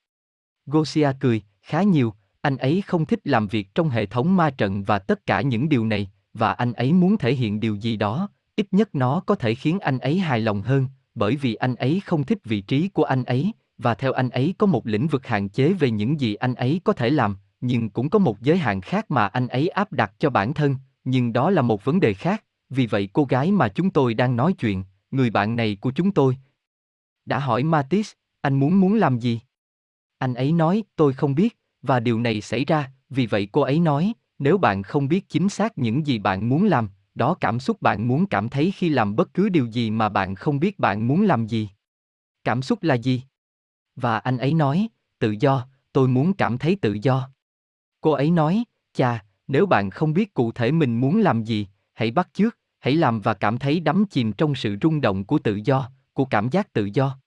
[0.66, 4.82] Gosia cười, khá nhiều, anh ấy không thích làm việc trong hệ thống ma trận
[4.82, 8.28] và tất cả những điều này, và anh ấy muốn thể hiện điều gì đó,
[8.56, 12.00] ít nhất nó có thể khiến anh ấy hài lòng hơn, bởi vì anh ấy
[12.04, 15.26] không thích vị trí của anh ấy, và theo anh ấy có một lĩnh vực
[15.26, 18.56] hạn chế về những gì anh ấy có thể làm, nhưng cũng có một giới
[18.58, 22.00] hạn khác mà anh ấy áp đặt cho bản thân, nhưng đó là một vấn
[22.00, 25.76] đề khác, vì vậy cô gái mà chúng tôi đang nói chuyện, người bạn này
[25.80, 26.36] của chúng tôi,
[27.26, 29.40] đã hỏi Matis, anh muốn muốn làm gì?
[30.18, 33.80] Anh ấy nói, tôi không biết, và điều này xảy ra, vì vậy cô ấy
[33.80, 37.82] nói, nếu bạn không biết chính xác những gì bạn muốn làm, đó cảm xúc
[37.82, 41.08] bạn muốn cảm thấy khi làm bất cứ điều gì mà bạn không biết bạn
[41.08, 41.68] muốn làm gì.
[42.44, 43.22] Cảm xúc là gì?
[43.96, 47.30] Và anh ấy nói, tự do, tôi muốn cảm thấy tự do.
[48.00, 52.10] Cô ấy nói, chà, nếu bạn không biết cụ thể mình muốn làm gì, hãy
[52.10, 55.60] bắt chước, hãy làm và cảm thấy đắm chìm trong sự rung động của tự
[55.64, 57.18] do, của cảm giác tự do.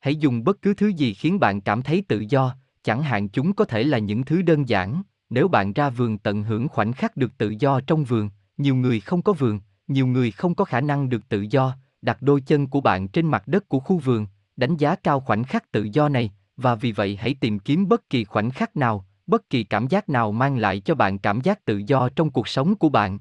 [0.00, 3.52] Hãy dùng bất cứ thứ gì khiến bạn cảm thấy tự do, chẳng hạn chúng
[3.52, 7.16] có thể là những thứ đơn giản, nếu bạn ra vườn tận hưởng khoảnh khắc
[7.16, 10.80] được tự do trong vườn, nhiều người không có vườn, nhiều người không có khả
[10.80, 14.26] năng được tự do, đặt đôi chân của bạn trên mặt đất của khu vườn,
[14.56, 18.10] đánh giá cao khoảnh khắc tự do này, và vì vậy hãy tìm kiếm bất
[18.10, 21.64] kỳ khoảnh khắc nào, bất kỳ cảm giác nào mang lại cho bạn cảm giác
[21.64, 23.18] tự do trong cuộc sống của bạn.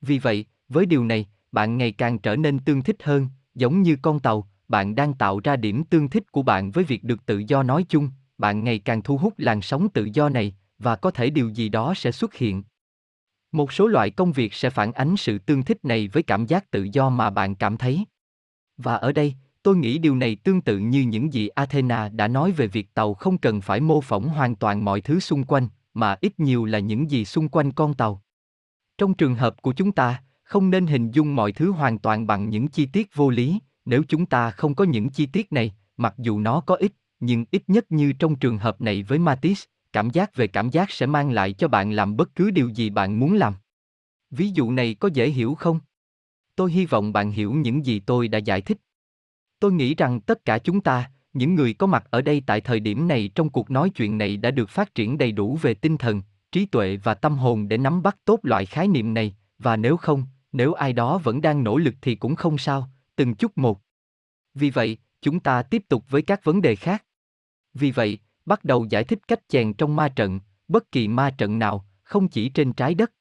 [0.00, 3.96] Vì vậy, với điều này, bạn ngày càng trở nên tương thích hơn, giống như
[4.02, 7.42] con tàu, bạn đang tạo ra điểm tương thích của bạn với việc được tự
[7.48, 11.10] do nói chung, bạn ngày càng thu hút làn sóng tự do này, và có
[11.10, 12.62] thể điều gì đó sẽ xuất hiện.
[13.52, 16.70] Một số loại công việc sẽ phản ánh sự tương thích này với cảm giác
[16.70, 18.04] tự do mà bạn cảm thấy.
[18.76, 22.52] Và ở đây, tôi nghĩ điều này tương tự như những gì Athena đã nói
[22.52, 26.16] về việc tàu không cần phải mô phỏng hoàn toàn mọi thứ xung quanh, mà
[26.20, 28.22] ít nhiều là những gì xung quanh con tàu.
[28.98, 32.50] Trong trường hợp của chúng ta, không nên hình dung mọi thứ hoàn toàn bằng
[32.50, 36.14] những chi tiết vô lý, nếu chúng ta không có những chi tiết này, mặc
[36.18, 40.10] dù nó có ít, nhưng ít nhất như trong trường hợp này với Matisse, cảm
[40.10, 43.20] giác về cảm giác sẽ mang lại cho bạn làm bất cứ điều gì bạn
[43.20, 43.54] muốn làm.
[44.30, 45.80] Ví dụ này có dễ hiểu không?
[46.56, 48.78] Tôi hy vọng bạn hiểu những gì tôi đã giải thích.
[49.60, 52.80] Tôi nghĩ rằng tất cả chúng ta, những người có mặt ở đây tại thời
[52.80, 55.96] điểm này trong cuộc nói chuyện này đã được phát triển đầy đủ về tinh
[55.96, 59.76] thần, trí tuệ và tâm hồn để nắm bắt tốt loại khái niệm này, và
[59.76, 63.58] nếu không, nếu ai đó vẫn đang nỗ lực thì cũng không sao, từng chút
[63.58, 63.80] một.
[64.54, 67.04] Vì vậy, chúng ta tiếp tục với các vấn đề khác.
[67.74, 71.58] Vì vậy, bắt đầu giải thích cách chèn trong ma trận, bất kỳ ma trận
[71.58, 73.12] nào, không chỉ trên trái đất.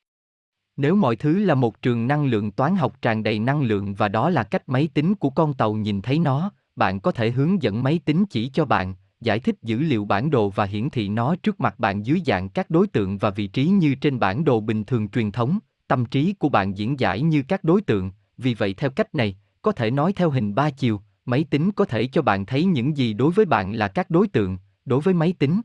[0.78, 4.08] Nếu mọi thứ là một trường năng lượng toán học tràn đầy năng lượng và
[4.08, 7.62] đó là cách máy tính của con tàu nhìn thấy nó, bạn có thể hướng
[7.62, 11.10] dẫn máy tính chỉ cho bạn, giải thích dữ liệu bản đồ và hiển thị
[11.10, 14.44] nó trước mặt bạn dưới dạng các đối tượng và vị trí như trên bản
[14.44, 18.12] đồ bình thường truyền thống, tâm trí của bạn diễn giải như các đối tượng,
[18.38, 21.86] vì vậy theo cách này, có thể nói theo hình ba chiều, máy tính có
[21.86, 25.14] thể cho bạn thấy những gì đối với bạn là các đối tượng, đối với
[25.14, 25.62] máy tính.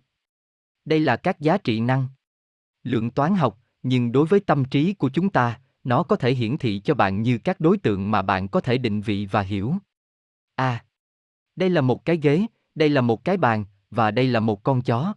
[0.85, 2.09] Đây là các giá trị năng
[2.83, 6.59] lượng toán học, nhưng đối với tâm trí của chúng ta, nó có thể hiển
[6.59, 9.75] thị cho bạn như các đối tượng mà bạn có thể định vị và hiểu.
[10.55, 10.85] À,
[11.57, 14.83] đây là một cái ghế, đây là một cái bàn, và đây là một con
[14.83, 15.15] chó.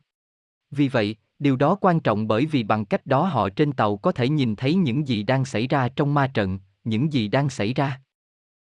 [0.71, 4.11] Vì vậy, điều đó quan trọng bởi vì bằng cách đó họ trên tàu có
[4.11, 7.73] thể nhìn thấy những gì đang xảy ra trong ma trận, những gì đang xảy
[7.73, 8.01] ra.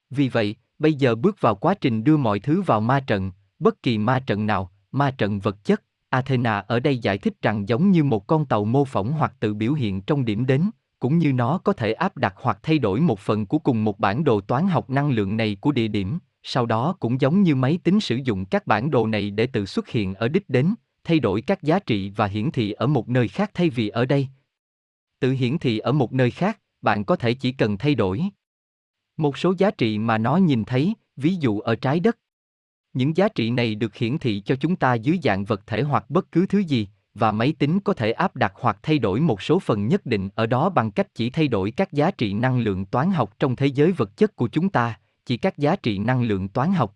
[0.10, 3.84] Vì vậy, bây giờ bước vào quá trình đưa mọi thứ vào ma trận, bất
[3.84, 7.92] kỳ ma trận nào, ma trận vật chất, Athena ở đây giải thích rằng giống
[7.92, 11.34] như một con tàu mô phỏng hoặc tự biểu hiện trong điểm đến, cũng như
[11.34, 14.42] nó có thể áp đặt hoặc thay đổi một phần của cùng một bản đồ
[14.42, 18.00] toán học năng lượng này của địa điểm, sau đó cũng giống như máy tính
[18.00, 20.74] sử dụng các bản đồ này để tự xuất hiện ở đích đến,
[21.04, 24.06] thay đổi các giá trị và hiển thị ở một nơi khác thay vì ở
[24.06, 24.28] đây.
[25.20, 28.22] Tự hiển thị ở một nơi khác, bạn có thể chỉ cần thay đổi
[29.18, 32.18] một số giá trị mà nó nhìn thấy, ví dụ ở trái đất.
[32.94, 36.10] Những giá trị này được hiển thị cho chúng ta dưới dạng vật thể hoặc
[36.10, 39.42] bất cứ thứ gì, và máy tính có thể áp đặt hoặc thay đổi một
[39.42, 42.60] số phần nhất định ở đó bằng cách chỉ thay đổi các giá trị năng
[42.60, 45.98] lượng toán học trong thế giới vật chất của chúng ta, chỉ các giá trị
[45.98, 46.96] năng lượng toán học.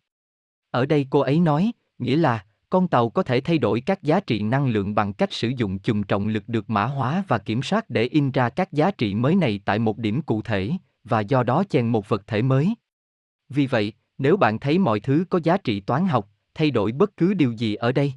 [0.71, 4.19] Ở đây cô ấy nói, nghĩa là, con tàu có thể thay đổi các giá
[4.19, 7.63] trị năng lượng bằng cách sử dụng chùm trọng lực được mã hóa và kiểm
[7.63, 10.71] soát để in ra các giá trị mới này tại một điểm cụ thể,
[11.03, 12.75] và do đó chèn một vật thể mới.
[13.49, 17.17] Vì vậy, nếu bạn thấy mọi thứ có giá trị toán học, thay đổi bất
[17.17, 18.13] cứ điều gì ở đây.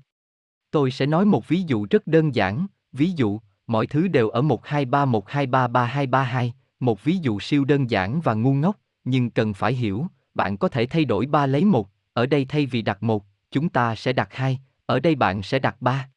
[0.71, 4.43] Tôi sẽ nói một ví dụ rất đơn giản, ví dụ, mọi thứ đều ở
[4.43, 8.77] 123123332, một ví dụ siêu đơn giản và ngu ngốc,
[9.11, 12.67] nhưng cần phải hiểu, bạn có thể thay đổi 3 lấy một ở đây thay
[12.67, 16.09] vì đặt một chúng ta sẽ đặt hai ở đây bạn sẽ đặt ba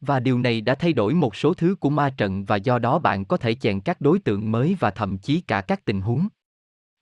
[0.00, 2.98] Và điều này đã thay đổi một số thứ của ma trận và do đó
[2.98, 6.28] bạn có thể chèn các đối tượng mới và thậm chí cả các tình huống.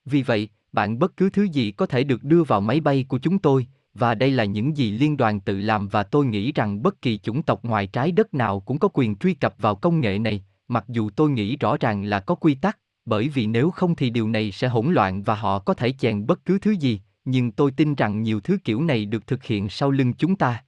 [0.04, 3.18] Vì vậy, bạn bất cứ thứ gì có thể được đưa vào máy bay của
[3.18, 6.82] chúng tôi, và đây là những gì liên đoàn tự làm và tôi nghĩ rằng
[6.82, 10.00] bất kỳ chủng tộc ngoài trái đất nào cũng có quyền truy cập vào công
[10.00, 13.70] nghệ này, mặc dù tôi nghĩ rõ ràng là có quy tắc, bởi vì nếu
[13.70, 16.70] không thì điều này sẽ hỗn loạn và họ có thể chèn bất cứ thứ
[16.70, 20.36] gì, nhưng tôi tin rằng nhiều thứ kiểu này được thực hiện sau lưng chúng
[20.36, 20.64] ta.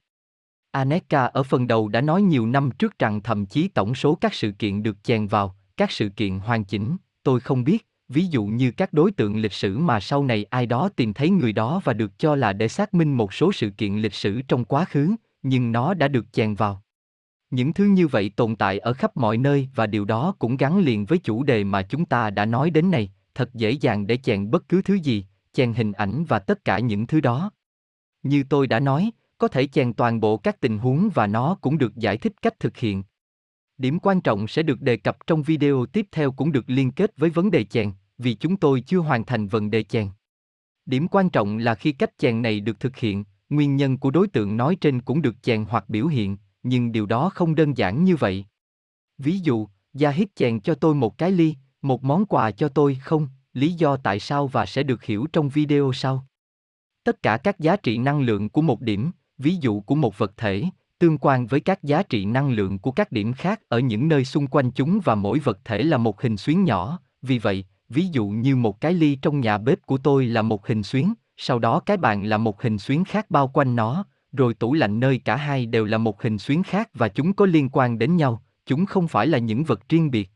[0.71, 4.33] Aneka ở phần đầu đã nói nhiều năm trước rằng thậm chí tổng số các
[4.33, 8.45] sự kiện được chèn vào, các sự kiện hoàn chỉnh, tôi không biết, ví dụ
[8.45, 11.81] như các đối tượng lịch sử mà sau này ai đó tìm thấy người đó
[11.83, 14.85] và được cho là để xác minh một số sự kiện lịch sử trong quá
[14.85, 16.83] khứ, nhưng nó đã được chèn vào.
[17.51, 20.79] Những thứ như vậy tồn tại ở khắp mọi nơi và điều đó cũng gắn
[20.79, 24.17] liền với chủ đề mà chúng ta đã nói đến này, thật dễ dàng để
[24.17, 27.51] chèn bất cứ thứ gì, chèn hình ảnh và tất cả những thứ đó.
[28.23, 31.77] Như tôi đã nói, có thể chèn toàn bộ các tình huống và nó cũng
[31.77, 33.03] được giải thích cách thực hiện.
[33.77, 37.17] Điểm quan trọng sẽ được đề cập trong video tiếp theo cũng được liên kết
[37.17, 40.07] với vấn đề chèn, vì chúng tôi chưa hoàn thành vấn đề chèn.
[40.85, 44.27] Điểm quan trọng là khi cách chèn này được thực hiện, nguyên nhân của đối
[44.27, 48.03] tượng nói trên cũng được chèn hoặc biểu hiện, nhưng điều đó không đơn giản
[48.03, 48.45] như vậy.
[49.17, 52.95] Ví dụ, Gia hít chèn cho tôi một cái ly, một món quà cho tôi
[52.95, 56.25] không, lý do tại sao và sẽ được hiểu trong video sau.
[57.03, 60.33] Tất cả các giá trị năng lượng của một điểm, ví dụ của một vật
[60.37, 60.63] thể,
[60.99, 64.25] tương quan với các giá trị năng lượng của các điểm khác ở những nơi
[64.25, 68.07] xung quanh chúng và mỗi vật thể là một hình xuyến nhỏ, vì vậy, ví
[68.11, 71.59] dụ như một cái ly trong nhà bếp của tôi là một hình xuyến, sau
[71.59, 75.21] đó cái bàn là một hình xuyến khác bao quanh nó, rồi tủ lạnh nơi
[75.25, 78.43] cả hai đều là một hình xuyến khác và chúng có liên quan đến nhau,
[78.65, 80.29] chúng không phải là những vật riêng biệt.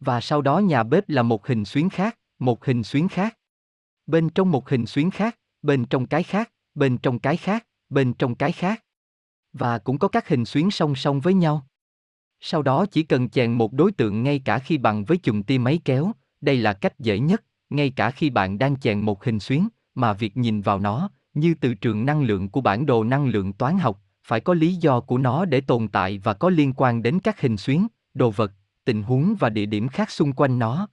[0.00, 3.38] Và sau đó nhà bếp là một hình xuyến khác, một hình xuyến khác.
[4.06, 8.14] Bên trong một hình xuyến khác, bên trong cái khác, bên trong cái khác, bên
[8.14, 8.84] trong cái khác.
[9.52, 11.66] Và cũng có các hình xuyến song song với nhau.
[12.40, 15.58] Sau đó chỉ cần chèn một đối tượng ngay cả khi bằng với chùm tia
[15.58, 19.40] máy kéo, đây là cách dễ nhất, ngay cả khi bạn đang chèn một hình
[19.40, 23.28] xuyến, mà việc nhìn vào nó, như từ trường năng lượng của bản đồ năng
[23.28, 26.72] lượng toán học, phải có lý do của nó để tồn tại và có liên
[26.72, 28.52] quan đến các hình xuyến, đồ vật,
[28.84, 30.88] tình huống và địa điểm khác xung quanh nó.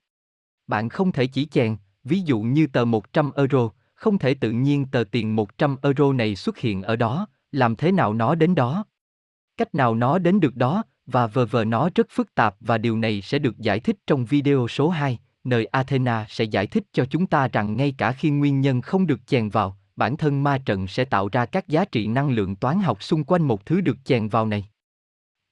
[0.67, 4.85] Bạn không thể chỉ chèn, ví dụ như tờ 100 euro, không thể tự nhiên
[4.85, 8.85] tờ tiền 100 euro này xuất hiện ở đó, làm thế nào nó đến đó?
[9.57, 12.97] Cách nào nó đến được đó, và vờ vờ nó rất phức tạp và điều
[12.97, 17.05] này sẽ được giải thích trong video số 2, nơi Athena sẽ giải thích cho
[17.05, 20.57] chúng ta rằng ngay cả khi nguyên nhân không được chèn vào, bản thân ma
[20.57, 23.81] trận sẽ tạo ra các giá trị năng lượng toán học xung quanh một thứ
[23.81, 24.65] được chèn vào này.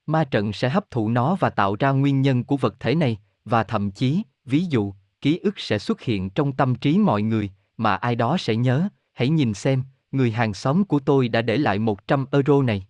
[0.05, 3.17] Ma trận sẽ hấp thụ nó và tạo ra nguyên nhân của vật thể này,
[3.45, 7.49] và thậm chí, ví dụ, ký ức sẽ xuất hiện trong tâm trí mọi người,
[7.77, 11.57] mà ai đó sẽ nhớ, hãy nhìn xem, người hàng xóm của tôi đã để
[11.57, 12.85] lại 100 euro này.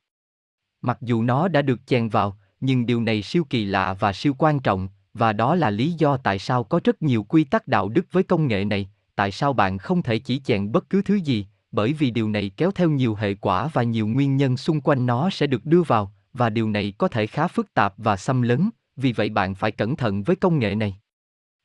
[0.82, 4.36] Mặc dù nó đã được chèn vào, nhưng điều này siêu kỳ lạ và siêu
[4.38, 7.90] quan trọng, và đó là lý do tại sao có rất nhiều quy tắc đạo
[7.90, 11.16] đức với công nghệ này, tại sao bạn không thể chỉ chèn bất cứ thứ
[11.16, 14.82] gì, bởi vì điều này kéo theo nhiều hệ quả và nhiều nguyên nhân xung
[14.82, 18.18] quanh nó sẽ được đưa vào, và điều này có thể khá phức tạp và
[18.18, 20.98] xâm lấn, vì vậy bạn phải cẩn thận với công nghệ này.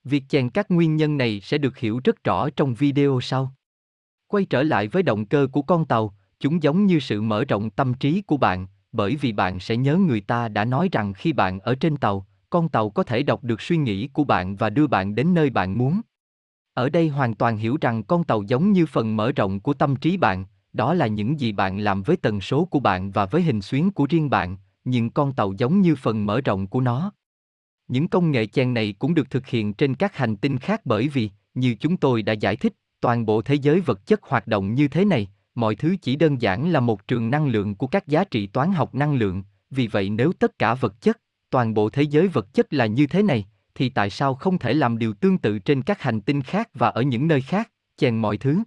[0.04, 3.54] Việc chèn các nguyên nhân này sẽ được hiểu rất rõ trong video sau.
[4.26, 7.70] Quay trở lại với động cơ của con tàu, chúng giống như sự mở rộng
[7.70, 11.32] tâm trí của bạn, bởi vì bạn sẽ nhớ người ta đã nói rằng khi
[11.32, 14.70] bạn ở trên tàu, con tàu có thể đọc được suy nghĩ của bạn và
[14.70, 16.00] đưa bạn đến nơi bạn muốn.
[16.78, 19.96] Ở đây hoàn toàn hiểu rằng con tàu giống như phần mở rộng của tâm
[19.96, 23.42] trí bạn, đó là những gì bạn làm với tần số của bạn và với
[23.42, 27.12] hình xuyến của riêng bạn, nhưng con tàu giống như phần mở rộng của nó.
[27.88, 31.08] Những công nghệ chèn này cũng được thực hiện trên các hành tinh khác bởi
[31.08, 34.74] vì, như chúng tôi đã giải thích, toàn bộ thế giới vật chất hoạt động
[34.74, 38.08] như thế này, mọi thứ chỉ đơn giản là một trường năng lượng của các
[38.08, 41.90] giá trị toán học năng lượng, vì vậy nếu tất cả vật chất, toàn bộ
[41.90, 43.46] thế giới vật chất là như thế này,
[43.78, 46.88] thì tại sao không thể làm điều tương tự trên các hành tinh khác và
[46.88, 48.62] ở những nơi khác, chèn mọi thứ?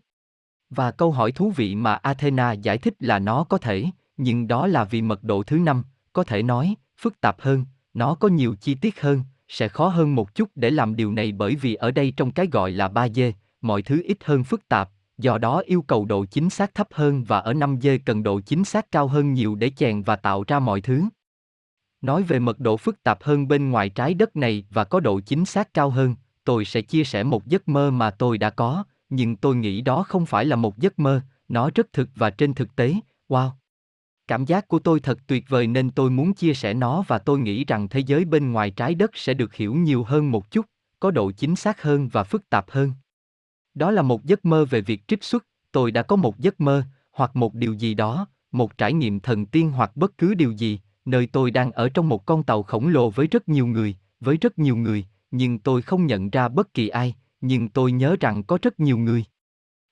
[0.70, 3.86] Và câu hỏi thú vị mà Athena giải thích là nó có thể,
[4.18, 8.16] nhưng đó là vì mật độ thứ năm, có thể nói, phức tạp hơn, nó
[8.16, 11.56] có nhiều chi tiết hơn, sẽ khó hơn một chút để làm điều này bởi
[11.56, 15.38] vì ở đây trong cái gọi là 3D, mọi thứ ít hơn phức tạp, do
[15.38, 18.92] đó yêu cầu độ chính xác thấp hơn và ở 5D cần độ chính xác
[18.92, 21.04] cao hơn nhiều để chèn và tạo ra mọi thứ.
[22.02, 25.20] Nói về mật độ phức tạp hơn bên ngoài trái đất này và có độ
[25.20, 28.84] chính xác cao hơn, tôi sẽ chia sẻ một giấc mơ mà tôi đã có,
[29.10, 32.54] nhưng tôi nghĩ đó không phải là một giấc mơ, nó rất thực và trên
[32.54, 32.94] thực tế,
[33.30, 33.50] wow.
[34.28, 37.40] Cảm giác của tôi thật tuyệt vời nên tôi muốn chia sẻ nó và tôi
[37.40, 40.66] nghĩ rằng thế giới bên ngoài trái đất sẽ được hiểu nhiều hơn một chút,
[41.00, 42.94] có độ chính xác hơn và phức tạp hơn.
[43.74, 46.84] Đó là một giấc mơ về việc trích xuất, tôi đã có một giấc mơ,
[47.12, 50.80] hoặc một điều gì đó, một trải nghiệm thần tiên hoặc bất cứ điều gì,
[51.06, 54.38] nơi tôi đang ở trong một con tàu khổng lồ với rất nhiều người, với
[54.38, 58.44] rất nhiều người, nhưng tôi không nhận ra bất kỳ ai, nhưng tôi nhớ rằng
[58.44, 59.26] có rất nhiều người.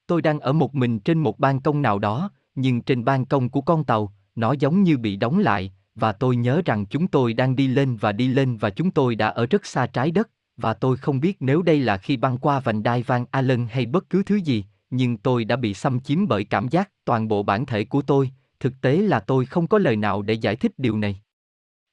[0.08, 3.50] Tôi đang ở một mình trên một ban công nào đó, nhưng trên ban công
[3.50, 7.34] của con tàu, nó giống như bị đóng lại, và tôi nhớ rằng chúng tôi
[7.34, 10.30] đang đi lên và đi lên và chúng tôi đã ở rất xa trái đất,
[10.58, 13.86] và tôi không biết nếu đây là khi băng qua vành đai Van Allen hay
[13.86, 17.44] bất cứ thứ gì, nhưng tôi đã bị xâm chiếm bởi cảm giác toàn bộ
[17.44, 20.72] bản thể của tôi, thực tế là tôi không có lời nào để giải thích
[20.78, 21.22] điều này.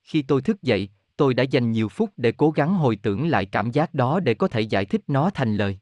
[0.02, 3.46] Khi tôi thức dậy, tôi đã dành nhiều phút để cố gắng hồi tưởng lại
[3.46, 5.78] cảm giác đó để có thể giải thích nó thành lời.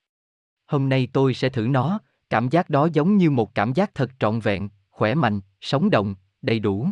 [0.66, 1.98] Hôm nay tôi sẽ thử nó,
[2.30, 6.14] cảm giác đó giống như một cảm giác thật trọn vẹn, khỏe mạnh, sống động,
[6.42, 6.88] đầy đủ.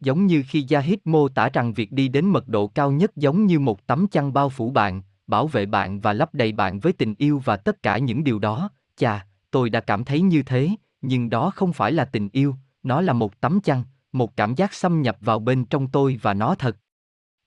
[0.00, 3.46] Giống như khi Yahid mô tả rằng việc đi đến mật độ cao nhất giống
[3.46, 6.92] như một tấm chăn bao phủ bạn, bảo vệ bạn và lấp đầy bạn với
[6.92, 10.70] tình yêu và tất cả những điều đó, chà, tôi đã cảm thấy như thế,
[11.00, 12.54] nhưng đó không phải là tình yêu,
[12.88, 16.34] nó là một tấm chăn, một cảm giác xâm nhập vào bên trong tôi và
[16.34, 16.76] nó thật.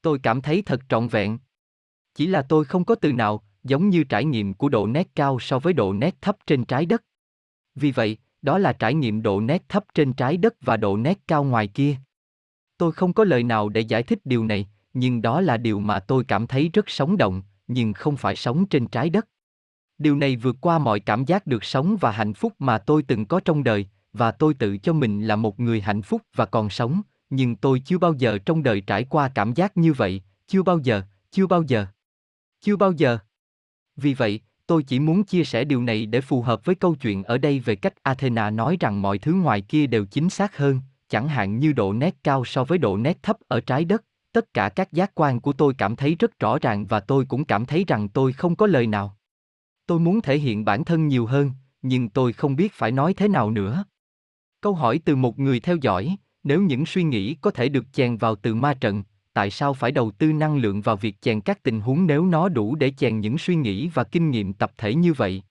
[0.02, 1.40] Tôi cảm thấy thật trọn vẹn.
[2.16, 5.40] Chỉ là tôi không có từ nào, giống như trải nghiệm của độ nét cao
[5.40, 7.04] so với độ nét thấp trên trái đất.
[7.76, 11.20] Vì vậy, đó là trải nghiệm độ nét thấp trên trái đất và độ nét
[11.28, 11.96] cao ngoài kia.
[12.78, 16.00] Tôi không có lời nào để giải thích điều này, nhưng đó là điều mà
[16.00, 19.28] tôi cảm thấy rất sống động, nhưng không phải sống trên trái đất.
[19.98, 23.26] Điều này vượt qua mọi cảm giác được sống và hạnh phúc mà tôi từng
[23.26, 26.70] có trong đời, và tôi tự cho mình là một người hạnh phúc và còn
[26.70, 30.64] sống, nhưng tôi chưa bao giờ trong đời trải qua cảm giác như vậy, chưa
[30.64, 31.86] bao giờ, chưa bao giờ.
[32.62, 33.18] Chưa bao giờ.
[33.96, 37.24] Vì vậy, tôi chỉ muốn chia sẻ điều này để phù hợp với câu chuyện
[37.24, 40.82] ở đây về cách Athena nói rằng mọi thứ ngoài kia đều chính xác hơn,
[41.10, 44.04] chẳng hạn như độ nét cao so với độ nét thấp ở trái đất.
[44.34, 47.46] Tất cả các giác quan của tôi cảm thấy rất rõ ràng và tôi cũng
[47.46, 49.18] cảm thấy rằng tôi không có lời nào.
[49.86, 53.28] Tôi muốn thể hiện bản thân nhiều hơn, nhưng tôi không biết phải nói thế
[53.28, 53.84] nào nữa.
[54.62, 58.18] Câu hỏi từ một người theo dõi, nếu những suy nghĩ có thể được chèn
[58.18, 61.64] vào từ ma trận, tại sao phải đầu tư năng lượng vào việc chèn các
[61.64, 64.96] tình huống nếu nó đủ để chèn những suy nghĩ và kinh nghiệm tập thể
[64.96, 65.44] như vậy?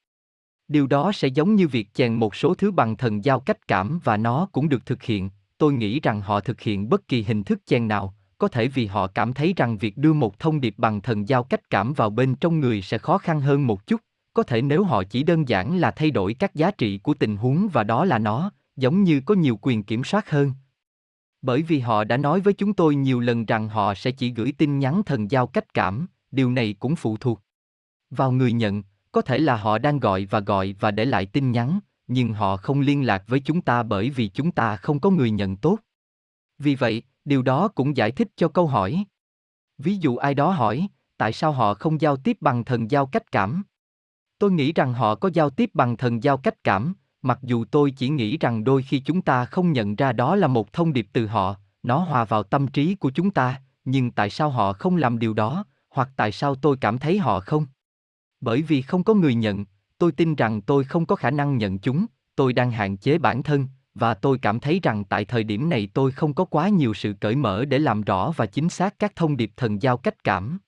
[0.68, 4.00] Điều đó sẽ giống như việc chèn một số thứ bằng thần giao cách cảm
[4.04, 5.30] và nó cũng được thực hiện.
[5.58, 8.86] Tôi nghĩ rằng họ thực hiện bất kỳ hình thức chèn nào, có thể vì
[8.86, 12.10] họ cảm thấy rằng việc đưa một thông điệp bằng thần giao cách cảm vào
[12.10, 14.00] bên trong người sẽ khó khăn hơn một chút,
[14.34, 17.36] có thể nếu họ chỉ đơn giản là thay đổi các giá trị của tình
[17.36, 20.52] huống và đó là nó, giống như có nhiều quyền kiểm soát hơn.
[21.42, 24.52] Bởi vì họ đã nói với chúng tôi nhiều lần rằng họ sẽ chỉ gửi
[24.58, 27.40] tin nhắn thần giao cách cảm, điều này cũng phụ thuộc
[28.10, 31.52] vào người nhận, có thể là họ đang gọi và gọi và để lại tin
[31.52, 35.10] nhắn, nhưng họ không liên lạc với chúng ta bởi vì chúng ta không có
[35.10, 35.78] người nhận tốt.
[36.58, 39.04] Vì vậy, điều đó cũng giải thích cho câu hỏi.
[39.78, 43.32] Ví dụ ai đó hỏi, tại sao họ không giao tiếp bằng thần giao cách
[43.32, 43.62] cảm?
[44.38, 47.90] Tôi nghĩ rằng họ có giao tiếp bằng thần giao cách cảm, mặc dù tôi
[47.90, 51.06] chỉ nghĩ rằng đôi khi chúng ta không nhận ra đó là một thông điệp
[51.12, 54.96] từ họ, nó hòa vào tâm trí của chúng ta, nhưng tại sao họ không
[54.96, 57.66] làm điều đó, hoặc tại sao tôi cảm thấy họ không?
[58.40, 59.64] Bởi vì không có người nhận,
[59.98, 62.06] tôi tin rằng tôi không có khả năng nhận chúng,
[62.36, 65.88] tôi đang hạn chế bản thân, và tôi cảm thấy rằng tại thời điểm này
[65.94, 69.16] tôi không có quá nhiều sự cởi mở để làm rõ và chính xác các
[69.16, 70.58] thông điệp thần giao cách cảm.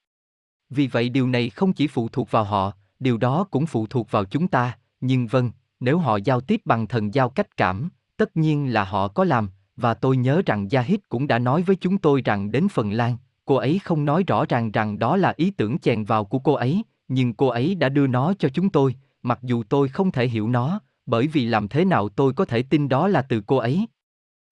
[0.70, 4.10] Vì vậy điều này không chỉ phụ thuộc vào họ, điều đó cũng phụ thuộc
[4.10, 5.50] vào chúng ta, nhưng vâng,
[5.82, 9.48] nếu họ giao tiếp bằng thần giao cách cảm, tất nhiên là họ có làm,
[9.76, 13.16] và tôi nhớ rằng Yahid cũng đã nói với chúng tôi rằng đến Phần Lan,
[13.44, 16.52] cô ấy không nói rõ ràng rằng đó là ý tưởng chèn vào của cô
[16.52, 20.28] ấy, nhưng cô ấy đã đưa nó cho chúng tôi, mặc dù tôi không thể
[20.28, 23.56] hiểu nó, bởi vì làm thế nào tôi có thể tin đó là từ cô
[23.56, 23.86] ấy.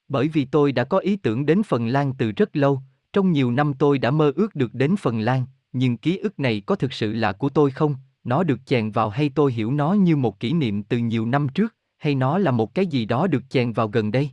[0.09, 2.81] Bởi vì tôi đã có ý tưởng đến Phần Lan từ rất lâu,
[3.13, 6.63] trong nhiều năm tôi đã mơ ước được đến Phần Lan, nhưng ký ức này
[6.67, 9.93] có thực sự là của tôi không, nó được chèn vào hay tôi hiểu nó
[9.93, 13.27] như một kỷ niệm từ nhiều năm trước, hay nó là một cái gì đó
[13.27, 14.31] được chèn vào gần đây?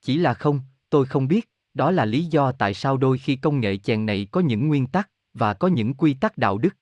[0.00, 3.60] Chỉ là không, tôi không biết, đó là lý do tại sao đôi khi công
[3.60, 6.76] nghệ chèn này có những nguyên tắc và có những quy tắc đạo đức.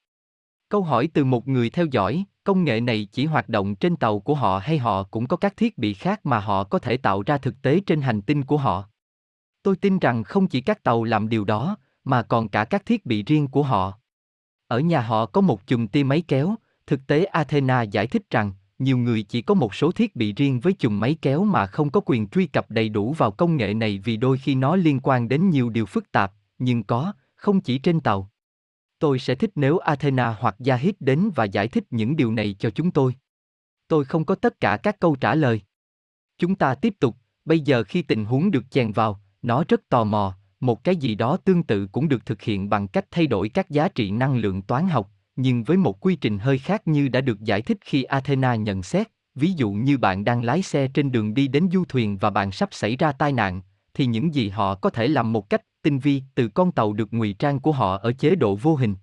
[0.69, 4.21] Câu hỏi từ một người theo dõi, công nghệ này chỉ hoạt động trên tàu
[4.21, 7.23] của họ hay họ cũng có các thiết bị khác mà họ có thể tạo
[7.23, 8.89] ra thực tế trên hành tinh của họ?
[9.63, 13.07] Tôi tin rằng không chỉ các tàu làm điều đó, mà còn cả các thiết
[13.07, 13.99] bị riêng của họ.
[14.69, 16.55] Ở nhà họ có một chùm tia máy kéo,
[16.87, 20.61] thực tế Athena giải thích rằng, nhiều người chỉ có một số thiết bị riêng
[20.61, 23.75] với chùm máy kéo mà không có quyền truy cập đầy đủ vào công nghệ
[23.75, 27.61] này vì đôi khi nó liên quan đến nhiều điều phức tạp, nhưng có, không
[27.61, 28.31] chỉ trên tàu.
[28.99, 32.71] Tôi sẽ thích nếu Athena hoặc Yahid đến và giải thích những điều này cho
[32.71, 33.15] chúng tôi.
[33.89, 35.61] Tôi không có tất cả các câu trả lời.
[36.39, 40.05] Chúng ta tiếp tục, bây giờ khi tình huống được chèn vào, nó rất tò
[40.05, 40.37] mò,
[40.67, 43.71] một cái gì đó tương tự cũng được thực hiện bằng cách thay đổi các
[43.71, 47.21] giá trị năng lượng toán học, nhưng với một quy trình hơi khác như đã
[47.21, 51.13] được giải thích khi Athena nhận xét, ví dụ như bạn đang lái xe trên
[51.13, 53.61] đường đi đến du thuyền và bạn sắp xảy ra tai nạn,
[53.95, 57.15] thì những gì họ có thể làm một cách tinh vi từ con tàu được
[57.15, 58.95] ngụy trang của họ ở chế độ vô hình.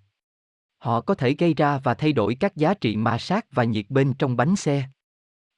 [0.77, 3.85] Họ có thể gây ra và thay đổi các giá trị ma sát và nhiệt
[3.89, 4.85] bên trong bánh xe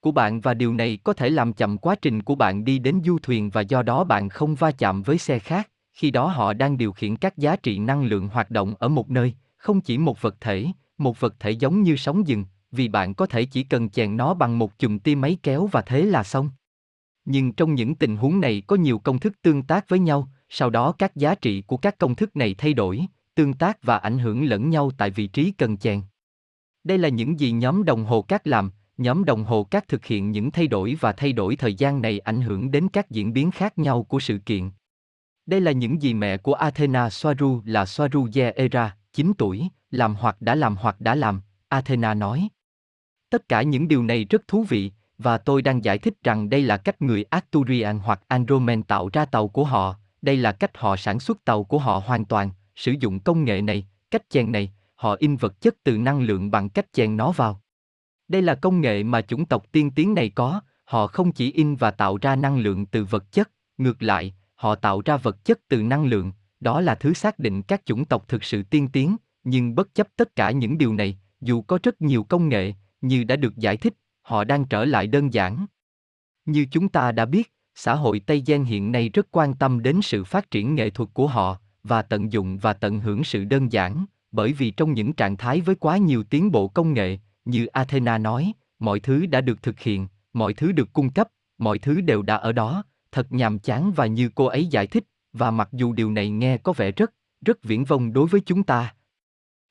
[0.06, 3.02] của bạn và điều này có thể làm chậm quá trình của bạn đi đến
[3.06, 6.54] du thuyền và do đó bạn không va chạm với xe khác, khi đó họ
[6.54, 9.98] đang điều khiển các giá trị năng lượng hoạt động ở một nơi, không chỉ
[9.98, 10.68] một vật thể,
[10.98, 14.34] một vật thể giống như sóng dừng, vì bạn có thể chỉ cần chèn nó
[14.34, 16.50] bằng một chùm tia máy kéo và thế là xong.
[17.26, 20.70] Nhưng trong những tình huống này có nhiều công thức tương tác với nhau, sau
[20.70, 23.02] đó các giá trị của các công thức này thay đổi,
[23.36, 26.02] tương tác và ảnh hưởng lẫn nhau tại vị trí cần chèn.
[26.84, 30.32] Đây là những gì nhóm đồng hồ cát làm, nhóm đồng hồ cát thực hiện
[30.32, 33.52] những thay đổi và thay đổi thời gian này ảnh hưởng đến các diễn biến
[33.52, 34.70] khác nhau của sự kiện.
[35.46, 40.42] Đây là những gì mẹ của Athena Soaru là Soaru Era, 9 tuổi, làm hoặc
[40.42, 42.50] đã làm hoặc đã làm, Athena nói.
[43.30, 46.62] Tất cả những điều này rất thú vị, và tôi đang giải thích rằng đây
[46.62, 50.96] là cách người Arturian hoặc Andromen tạo ra tàu của họ, đây là cách họ
[50.96, 54.74] sản xuất tàu của họ hoàn toàn, sử dụng công nghệ này, cách chèn này,
[54.96, 57.62] họ in vật chất từ năng lượng bằng cách chèn nó vào.
[58.28, 61.76] Đây là công nghệ mà chủng tộc tiên tiến này có, họ không chỉ in
[61.76, 65.60] và tạo ra năng lượng từ vật chất, ngược lại, họ tạo ra vật chất
[65.68, 69.16] từ năng lượng, đó là thứ xác định các chủng tộc thực sự tiên tiến,
[69.44, 73.24] nhưng bất chấp tất cả những điều này, dù có rất nhiều công nghệ, như
[73.24, 75.66] đã được giải thích, họ đang trở lại đơn giản.
[76.46, 80.02] Như chúng ta đã biết, xã hội Tây Gen hiện nay rất quan tâm đến
[80.02, 83.72] sự phát triển nghệ thuật của họ và tận dụng và tận hưởng sự đơn
[83.72, 87.66] giản, bởi vì trong những trạng thái với quá nhiều tiến bộ công nghệ, như
[87.66, 91.28] Athena nói, mọi thứ đã được thực hiện, mọi thứ được cung cấp,
[91.58, 92.84] mọi thứ đều đã ở đó,
[93.16, 95.04] thật nhàm chán và như cô ấy giải thích,
[95.34, 97.14] và mặc dù điều này nghe có vẻ rất,
[97.46, 98.94] rất viễn vông đối với chúng ta.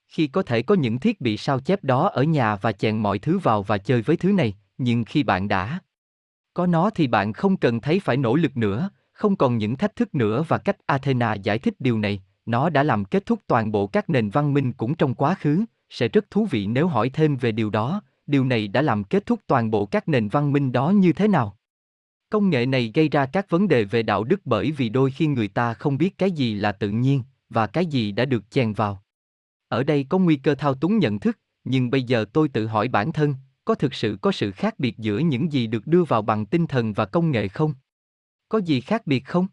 [0.08, 3.18] Khi có thể có những thiết bị sao chép đó ở nhà và chèn mọi
[3.18, 5.78] thứ vào và chơi với thứ này, nhưng khi bạn đã
[6.54, 9.96] có nó thì bạn không cần thấy phải nỗ lực nữa, không còn những thách
[9.96, 13.72] thức nữa và cách Athena giải thích điều này, nó đã làm kết thúc toàn
[13.72, 17.10] bộ các nền văn minh cũng trong quá khứ, sẽ rất thú vị nếu hỏi
[17.10, 20.52] thêm về điều đó, điều này đã làm kết thúc toàn bộ các nền văn
[20.52, 21.56] minh đó như thế nào?
[22.34, 25.26] Công nghệ này gây ra các vấn đề về đạo đức bởi vì đôi khi
[25.26, 28.72] người ta không biết cái gì là tự nhiên và cái gì đã được chèn
[28.72, 29.02] vào.
[29.68, 32.88] Ở đây có nguy cơ thao túng nhận thức, nhưng bây giờ tôi tự hỏi
[32.88, 36.22] bản thân, có thực sự có sự khác biệt giữa những gì được đưa vào
[36.22, 37.74] bằng tinh thần và công nghệ không?
[38.48, 39.46] Có gì khác biệt không?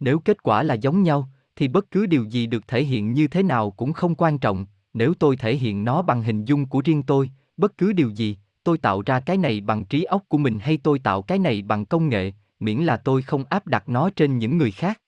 [0.00, 3.28] Nếu kết quả là giống nhau, thì bất cứ điều gì được thể hiện như
[3.28, 6.82] thế nào cũng không quan trọng, nếu tôi thể hiện nó bằng hình dung của
[6.84, 8.36] riêng tôi, bất cứ điều gì,
[8.68, 11.62] tôi tạo ra cái này bằng trí óc của mình hay tôi tạo cái này
[11.62, 15.00] bằng công nghệ, miễn là tôi không áp đặt nó trên những người khác.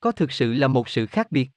[0.00, 1.50] Có thực sự là một sự khác biệt.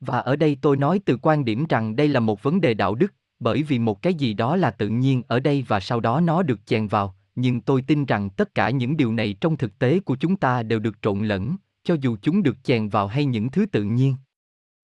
[0.00, 2.94] Và ở đây tôi nói từ quan điểm rằng đây là một vấn đề đạo
[2.94, 6.20] đức, bởi vì một cái gì đó là tự nhiên ở đây và sau đó
[6.20, 9.78] nó được chèn vào, nhưng tôi tin rằng tất cả những điều này trong thực
[9.78, 13.24] tế của chúng ta đều được trộn lẫn, cho dù chúng được chèn vào hay
[13.24, 14.14] những thứ tự nhiên.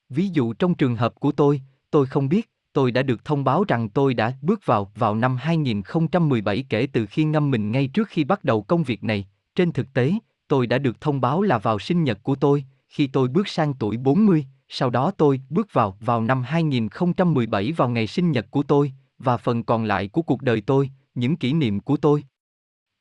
[0.09, 3.65] Ví dụ trong trường hợp của tôi, tôi không biết, tôi đã được thông báo
[3.69, 8.09] rằng tôi đã bước vào vào năm 2017 kể từ khi ngâm mình ngay trước
[8.09, 9.27] khi bắt đầu công việc này.
[9.55, 10.13] Trên thực tế,
[10.49, 13.75] tôi đã được thông báo là vào sinh nhật của tôi, khi tôi bước sang
[13.75, 18.63] tuổi 40, sau đó tôi bước vào vào năm 2017 vào ngày sinh nhật của
[18.63, 22.25] tôi, và phần còn lại của cuộc đời tôi, những kỷ niệm của tôi.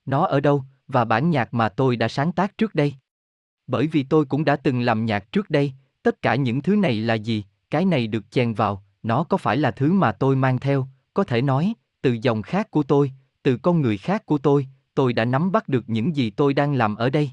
[0.05, 2.93] Nó ở đâu, và bản nhạc mà tôi đã sáng tác trước đây?
[3.67, 6.95] Bởi vì tôi cũng đã từng làm nhạc trước đây, tất cả những thứ này
[6.95, 10.60] là gì, cái này được chèn vào, nó có phải là thứ mà tôi mang
[10.60, 13.12] theo, có thể nói, từ dòng khác của tôi,
[13.43, 16.74] từ con người khác của tôi, tôi đã nắm bắt được những gì tôi đang
[16.74, 17.32] làm ở đây.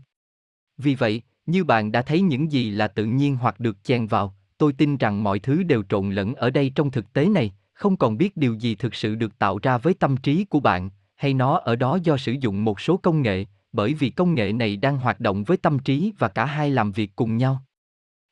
[0.79, 4.35] Vì vậy, như bạn đã thấy những gì là tự nhiên hoặc được chèn vào,
[4.59, 7.97] tôi tin rằng mọi thứ đều trộn lẫn ở đây trong thực tế này, không
[7.97, 11.35] còn biết điều gì thực sự được tạo ra với tâm trí của bạn, hay
[11.35, 14.77] nó ở đó do sử dụng một số công nghệ, bởi vì công nghệ này
[14.77, 17.63] đang hoạt động với tâm trí và cả hai làm việc cùng nhau.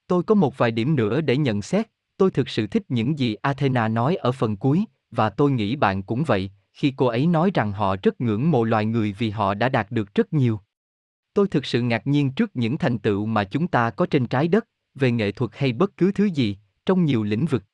[0.07, 3.35] Tôi có một vài điểm nữa để nhận xét, tôi thực sự thích những gì
[3.35, 7.51] Athena nói ở phần cuối, và tôi nghĩ bạn cũng vậy, khi cô ấy nói
[7.55, 10.61] rằng họ rất ngưỡng mộ loài người vì họ đã đạt được rất nhiều.
[11.35, 14.49] Tôi thực sự ngạc nhiên trước những thành tựu mà chúng ta có trên trái
[14.49, 17.65] đất, về nghệ thuật hay bất cứ thứ gì, trong nhiều lĩnh vực.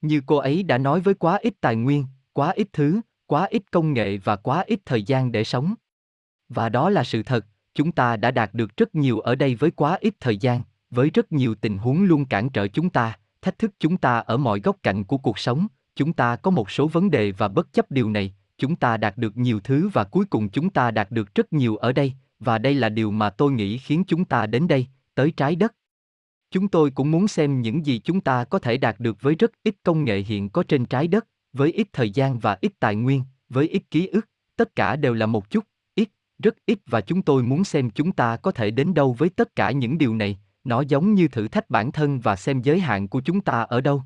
[0.00, 3.62] Như cô ấy đã nói với quá ít tài nguyên, quá ít thứ, quá ít
[3.70, 5.74] công nghệ và quá ít thời gian để sống.
[6.48, 9.70] Và đó là sự thật, chúng ta đã đạt được rất nhiều ở đây với
[9.70, 10.60] quá ít thời gian,
[10.90, 14.36] với rất nhiều tình huống luôn cản trở chúng ta, thách thức chúng ta ở
[14.36, 15.66] mọi góc cạnh của cuộc sống,
[15.96, 19.16] chúng ta có một số vấn đề và bất chấp điều này, chúng ta đạt
[19.16, 22.58] được nhiều thứ và cuối cùng chúng ta đạt được rất nhiều ở đây, và
[22.58, 25.74] đây là điều mà tôi nghĩ khiến chúng ta đến đây, tới trái đất.
[26.50, 29.50] Chúng tôi cũng muốn xem những gì chúng ta có thể đạt được với rất
[29.62, 32.96] ít công nghệ hiện có trên trái đất, với ít thời gian và ít tài
[32.96, 35.64] nguyên, với ít ký ức, tất cả đều là một chút,
[35.94, 36.08] ít,
[36.42, 39.56] rất ít và chúng tôi muốn xem chúng ta có thể đến đâu với tất
[39.56, 43.08] cả những điều này, nó giống như thử thách bản thân và xem giới hạn
[43.08, 44.02] của chúng ta ở đâu.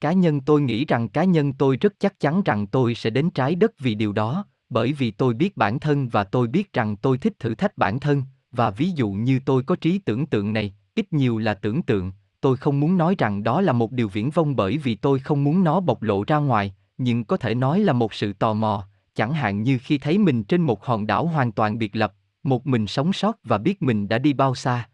[0.00, 3.30] Cá nhân tôi nghĩ rằng cá nhân tôi rất chắc chắn rằng tôi sẽ đến
[3.30, 6.96] trái đất vì điều đó, bởi vì tôi biết bản thân và tôi biết rằng
[6.96, 8.22] tôi thích thử thách bản thân,
[8.52, 12.12] và ví dụ như tôi có trí tưởng tượng này, ít nhiều là tưởng tượng,
[12.40, 15.44] tôi không muốn nói rằng đó là một điều viễn vông bởi vì tôi không
[15.44, 18.88] muốn nó bộc lộ ra ngoài, nhưng có thể nói là một sự tò mò,
[19.14, 22.66] chẳng hạn như khi thấy mình trên một hòn đảo hoàn toàn biệt lập, một
[22.66, 24.88] mình sống sót và biết mình đã đi bao xa.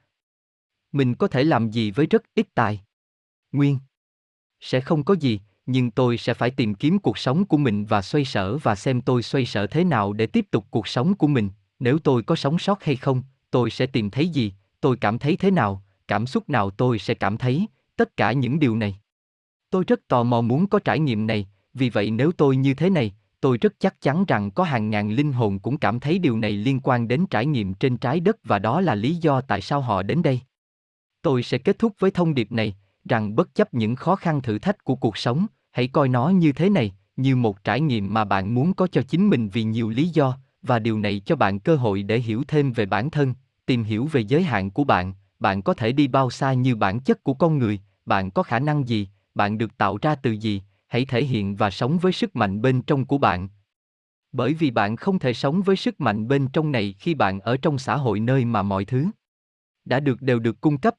[0.92, 2.80] Mình có thể làm gì với rất ít tài?
[3.52, 3.78] Nguyên.
[4.60, 8.02] Sẽ không có gì, nhưng tôi sẽ phải tìm kiếm cuộc sống của mình và
[8.02, 11.26] xoay sở và xem tôi xoay sở thế nào để tiếp tục cuộc sống của
[11.26, 15.18] mình, nếu tôi có sống sót hay không, tôi sẽ tìm thấy gì, tôi cảm
[15.18, 17.66] thấy thế nào, cảm xúc nào tôi sẽ cảm thấy,
[17.96, 18.96] tất cả những điều này.
[19.70, 22.90] Tôi rất tò mò muốn có trải nghiệm này, vì vậy nếu tôi như thế
[22.90, 26.38] này, tôi rất chắc chắn rằng có hàng ngàn linh hồn cũng cảm thấy điều
[26.38, 29.60] này liên quan đến trải nghiệm trên trái đất và đó là lý do tại
[29.60, 30.40] sao họ đến đây.
[31.22, 34.58] Tôi sẽ kết thúc với thông điệp này, rằng bất chấp những khó khăn thử
[34.58, 38.24] thách của cuộc sống, hãy coi nó như thế này, như một trải nghiệm mà
[38.24, 41.60] bạn muốn có cho chính mình vì nhiều lý do, và điều này cho bạn
[41.60, 43.34] cơ hội để hiểu thêm về bản thân,
[43.66, 47.00] tìm hiểu về giới hạn của bạn, bạn có thể đi bao xa như bản
[47.00, 50.62] chất của con người, bạn có khả năng gì, bạn được tạo ra từ gì,
[50.86, 53.48] hãy thể hiện và sống với sức mạnh bên trong của bạn.
[54.32, 57.56] Bởi vì bạn không thể sống với sức mạnh bên trong này khi bạn ở
[57.56, 59.06] trong xã hội nơi mà mọi thứ
[59.84, 60.94] đã được đều được cung cấp.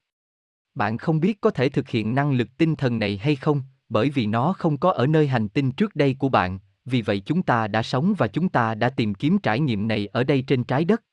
[0.76, 4.10] Bạn không biết có thể thực hiện năng lực tinh thần này hay không, bởi
[4.10, 7.44] vì nó không có ở nơi hành tinh trước đây của bạn, vì vậy chúng
[7.44, 10.64] ta đã sống và chúng ta đã tìm kiếm trải nghiệm này ở đây trên
[10.64, 11.04] trái đất.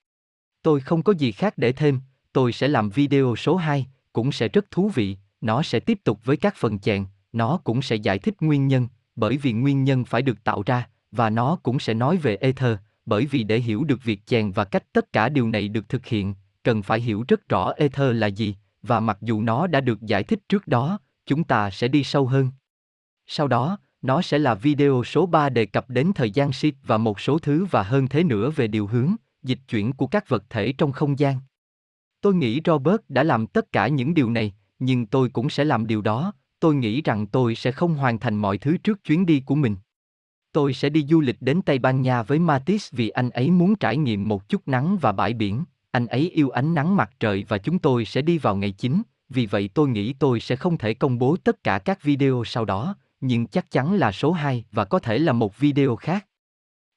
[0.62, 2.00] Tôi không có gì khác để thêm,
[2.32, 6.20] tôi sẽ làm video số 2, cũng sẽ rất thú vị, nó sẽ tiếp tục
[6.24, 10.04] với các phần chèn, nó cũng sẽ giải thích nguyên nhân, bởi vì nguyên nhân
[10.04, 13.84] phải được tạo ra, và nó cũng sẽ nói về ether, bởi vì để hiểu
[13.84, 17.24] được việc chèn và cách tất cả điều này được thực hiện, cần phải hiểu
[17.28, 18.54] rất rõ ether là gì,
[18.88, 22.26] và mặc dù nó đã được giải thích trước đó, chúng ta sẽ đi sâu
[22.26, 22.50] hơn.
[23.26, 26.98] Sau đó, nó sẽ là video số 3 đề cập đến thời gian shift và
[26.98, 30.44] một số thứ và hơn thế nữa về điều hướng, dịch chuyển của các vật
[30.50, 31.40] thể trong không gian.
[32.20, 35.86] Tôi nghĩ Robert đã làm tất cả những điều này, nhưng tôi cũng sẽ làm
[35.86, 39.40] điều đó, tôi nghĩ rằng tôi sẽ không hoàn thành mọi thứ trước chuyến đi
[39.40, 39.76] của mình.
[40.52, 43.76] Tôi sẽ đi du lịch đến Tây Ban Nha với Matisse vì anh ấy muốn
[43.76, 45.64] trải nghiệm một chút nắng và bãi biển,
[45.98, 49.02] anh ấy yêu ánh nắng mặt trời và chúng tôi sẽ đi vào ngày 9,
[49.28, 52.64] vì vậy tôi nghĩ tôi sẽ không thể công bố tất cả các video sau
[52.64, 56.26] đó, nhưng chắc chắn là số 2 và có thể là một video khác.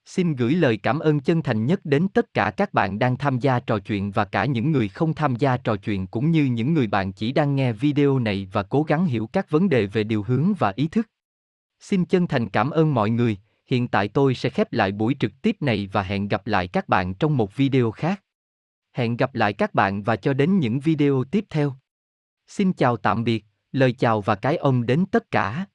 [0.06, 3.39] Xin gửi lời cảm ơn chân thành nhất đến tất cả các bạn đang tham
[3.39, 6.74] gia trò chuyện và cả những người không tham gia trò chuyện cũng như những
[6.74, 10.04] người bạn chỉ đang nghe video này và cố gắng hiểu các vấn đề về
[10.04, 11.08] điều hướng và ý thức.
[11.80, 15.41] Xin chân thành cảm ơn mọi người, hiện tại tôi sẽ khép lại buổi trực
[15.41, 18.22] tiếp này và hẹn gặp lại các bạn trong một video khác.
[18.94, 21.76] Hẹn gặp lại các bạn và cho đến những video tiếp theo.
[22.48, 25.66] Xin chào tạm biệt, lời chào và cái ông đến tất cả.